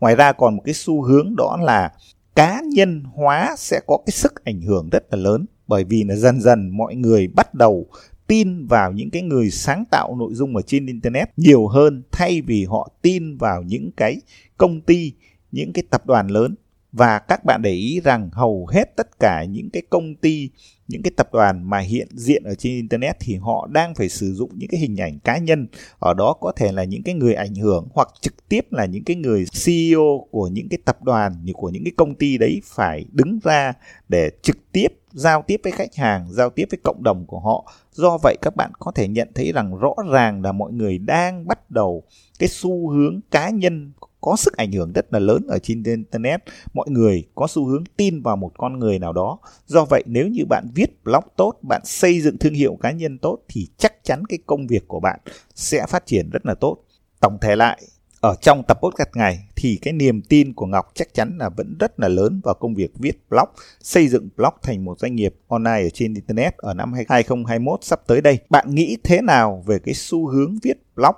Ngoài 0.00 0.16
ra 0.16 0.32
còn 0.32 0.56
một 0.56 0.62
cái 0.64 0.74
xu 0.74 1.02
hướng 1.02 1.34
đó 1.36 1.58
là 1.62 1.92
cá 2.34 2.62
nhân 2.72 3.02
hóa 3.14 3.54
sẽ 3.58 3.80
có 3.86 3.98
cái 4.06 4.12
sức 4.12 4.44
ảnh 4.44 4.60
hưởng 4.62 4.88
rất 4.90 5.04
là 5.10 5.18
lớn 5.18 5.46
bởi 5.66 5.84
vì 5.84 6.04
là 6.04 6.16
dần 6.16 6.40
dần 6.40 6.76
mọi 6.76 6.94
người 6.94 7.28
bắt 7.28 7.54
đầu 7.54 7.86
tin 8.26 8.66
vào 8.66 8.92
những 8.92 9.10
cái 9.10 9.22
người 9.22 9.50
sáng 9.50 9.84
tạo 9.90 10.16
nội 10.16 10.34
dung 10.34 10.56
ở 10.56 10.62
trên 10.62 10.86
internet 10.86 11.28
nhiều 11.36 11.66
hơn 11.66 12.02
thay 12.12 12.40
vì 12.40 12.64
họ 12.64 12.88
tin 13.02 13.36
vào 13.36 13.62
những 13.62 13.90
cái 13.96 14.16
công 14.56 14.80
ty 14.80 15.12
những 15.52 15.72
cái 15.72 15.84
tập 15.90 16.06
đoàn 16.06 16.28
lớn 16.28 16.54
và 16.92 17.18
các 17.18 17.44
bạn 17.44 17.62
để 17.62 17.72
ý 17.72 18.00
rằng 18.04 18.30
hầu 18.32 18.66
hết 18.66 18.96
tất 18.96 19.18
cả 19.20 19.44
những 19.44 19.70
cái 19.70 19.82
công 19.90 20.14
ty 20.14 20.50
những 20.88 21.02
cái 21.02 21.10
tập 21.16 21.28
đoàn 21.32 21.70
mà 21.70 21.78
hiện 21.78 22.08
diện 22.10 22.44
ở 22.44 22.54
trên 22.54 22.72
internet 22.72 23.16
thì 23.20 23.34
họ 23.34 23.68
đang 23.72 23.94
phải 23.94 24.08
sử 24.08 24.34
dụng 24.34 24.50
những 24.54 24.68
cái 24.68 24.80
hình 24.80 24.96
ảnh 24.96 25.18
cá 25.18 25.38
nhân 25.38 25.66
ở 25.98 26.14
đó 26.14 26.36
có 26.40 26.52
thể 26.56 26.72
là 26.72 26.84
những 26.84 27.02
cái 27.02 27.14
người 27.14 27.34
ảnh 27.34 27.54
hưởng 27.54 27.88
hoặc 27.94 28.08
trực 28.20 28.48
tiếp 28.48 28.72
là 28.72 28.84
những 28.84 29.04
cái 29.04 29.16
người 29.16 29.44
CEO 29.64 30.26
của 30.30 30.48
những 30.48 30.68
cái 30.68 30.78
tập 30.84 31.02
đoàn 31.02 31.36
như 31.44 31.52
của 31.52 31.68
những 31.68 31.84
cái 31.84 31.92
công 31.96 32.14
ty 32.14 32.38
đấy 32.38 32.60
phải 32.64 33.04
đứng 33.12 33.38
ra 33.44 33.72
để 34.08 34.30
trực 34.42 34.72
tiếp 34.72 34.88
giao 35.14 35.42
tiếp 35.46 35.60
với 35.64 35.72
khách 35.72 35.94
hàng, 35.94 36.26
giao 36.30 36.50
tiếp 36.50 36.68
với 36.70 36.78
cộng 36.84 37.02
đồng 37.02 37.26
của 37.26 37.40
họ. 37.40 37.72
Do 37.92 38.18
vậy 38.22 38.36
các 38.42 38.56
bạn 38.56 38.72
có 38.78 38.92
thể 38.94 39.08
nhận 39.08 39.28
thấy 39.34 39.52
rằng 39.52 39.76
rõ 39.76 39.94
ràng 40.12 40.42
là 40.42 40.52
mọi 40.52 40.72
người 40.72 40.98
đang 40.98 41.46
bắt 41.46 41.70
đầu 41.70 42.02
cái 42.38 42.48
xu 42.48 42.90
hướng 42.90 43.20
cá 43.30 43.50
nhân 43.50 43.92
có 44.24 44.36
sức 44.36 44.56
ảnh 44.56 44.72
hưởng 44.72 44.92
rất 44.92 45.12
là 45.12 45.18
lớn 45.18 45.46
ở 45.48 45.58
trên 45.58 45.82
internet. 45.82 46.42
Mọi 46.74 46.90
người 46.90 47.24
có 47.34 47.46
xu 47.46 47.66
hướng 47.66 47.84
tin 47.96 48.22
vào 48.22 48.36
một 48.36 48.52
con 48.58 48.78
người 48.78 48.98
nào 48.98 49.12
đó. 49.12 49.38
Do 49.66 49.84
vậy 49.84 50.02
nếu 50.06 50.28
như 50.28 50.44
bạn 50.48 50.68
viết 50.74 51.04
blog 51.04 51.24
tốt 51.36 51.52
bạn 51.62 51.82
xây 51.84 52.20
dựng 52.20 52.38
thương 52.38 52.54
hiệu 52.54 52.78
cá 52.82 52.90
nhân 52.90 53.18
tốt 53.18 53.38
thì 53.48 53.68
chắc 53.78 54.04
chắn 54.04 54.24
cái 54.24 54.38
công 54.46 54.66
việc 54.66 54.88
của 54.88 55.00
bạn 55.00 55.20
sẽ 55.54 55.86
phát 55.88 56.06
triển 56.06 56.30
rất 56.30 56.46
là 56.46 56.54
tốt. 56.54 56.76
Tổng 57.20 57.38
thể 57.40 57.56
lại 57.56 57.82
ở 58.20 58.34
trong 58.40 58.62
tập 58.68 58.78
podcast 58.82 59.08
ngày, 59.14 59.48
thì 59.56 59.78
cái 59.82 59.92
niềm 59.92 60.22
tin 60.22 60.54
của 60.54 60.66
Ngọc 60.66 60.90
chắc 60.94 61.14
chắn 61.14 61.36
là 61.38 61.48
vẫn 61.48 61.76
rất 61.80 62.00
là 62.00 62.08
lớn 62.08 62.40
vào 62.44 62.54
công 62.54 62.74
việc 62.74 62.90
viết 62.98 63.28
blog, 63.30 63.48
xây 63.80 64.08
dựng 64.08 64.28
blog 64.36 64.54
thành 64.62 64.84
một 64.84 64.98
doanh 64.98 65.14
nghiệp 65.14 65.34
online 65.48 65.82
ở 65.82 65.90
trên 65.94 66.14
internet. 66.14 66.56
Ở 66.56 66.74
năm 66.74 66.92
2021 66.92 67.84
sắp 67.84 68.00
tới 68.06 68.20
đây. 68.20 68.38
Bạn 68.50 68.74
nghĩ 68.74 68.96
thế 69.04 69.20
nào 69.20 69.62
về 69.66 69.78
cái 69.78 69.94
xu 69.94 70.28
hướng 70.28 70.58
viết 70.62 70.76
blog? 70.96 71.14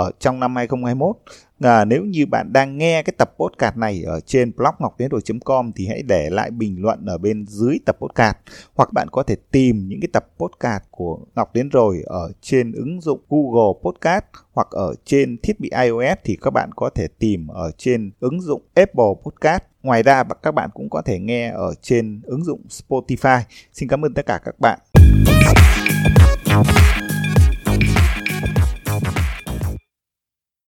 Ở 0.00 0.10
trong 0.18 0.40
năm 0.40 0.56
2021. 0.56 1.16
À, 1.60 1.84
nếu 1.84 2.04
như 2.04 2.26
bạn 2.26 2.52
đang 2.52 2.78
nghe 2.78 3.02
cái 3.02 3.14
tập 3.18 3.34
podcast 3.38 3.76
này 3.76 4.02
ở 4.02 4.20
trên 4.20 4.52
blog 4.56 4.74
ngọc 4.78 4.98
đến 4.98 5.10
rồi.com 5.10 5.72
thì 5.76 5.86
hãy 5.86 6.02
để 6.02 6.30
lại 6.30 6.50
bình 6.50 6.76
luận 6.78 7.06
ở 7.06 7.18
bên 7.18 7.46
dưới 7.46 7.78
tập 7.86 7.96
podcast 8.00 8.36
hoặc 8.74 8.92
bạn 8.92 9.08
có 9.12 9.22
thể 9.22 9.36
tìm 9.50 9.88
những 9.88 10.00
cái 10.00 10.08
tập 10.12 10.26
podcast 10.38 10.82
của 10.90 11.18
Ngọc 11.34 11.54
đến 11.54 11.68
rồi 11.68 12.02
ở 12.06 12.32
trên 12.40 12.72
ứng 12.72 13.00
dụng 13.00 13.20
Google 13.28 13.80
Podcast 13.82 14.24
hoặc 14.52 14.68
ở 14.70 14.94
trên 15.04 15.36
thiết 15.42 15.60
bị 15.60 15.70
iOS 15.82 16.18
thì 16.24 16.36
các 16.42 16.50
bạn 16.50 16.70
có 16.76 16.90
thể 16.90 17.06
tìm 17.18 17.48
ở 17.48 17.70
trên 17.78 18.10
ứng 18.20 18.40
dụng 18.40 18.62
Apple 18.74 19.14
Podcast. 19.24 19.62
Ngoài 19.82 20.02
ra 20.02 20.24
các 20.42 20.54
bạn 20.54 20.70
cũng 20.74 20.90
có 20.90 21.02
thể 21.02 21.18
nghe 21.18 21.50
ở 21.50 21.74
trên 21.82 22.20
ứng 22.24 22.44
dụng 22.44 22.60
Spotify. 22.68 23.40
Xin 23.72 23.88
cảm 23.88 24.04
ơn 24.04 24.14
tất 24.14 24.26
cả 24.26 24.40
các 24.44 24.60
bạn. 24.60 24.78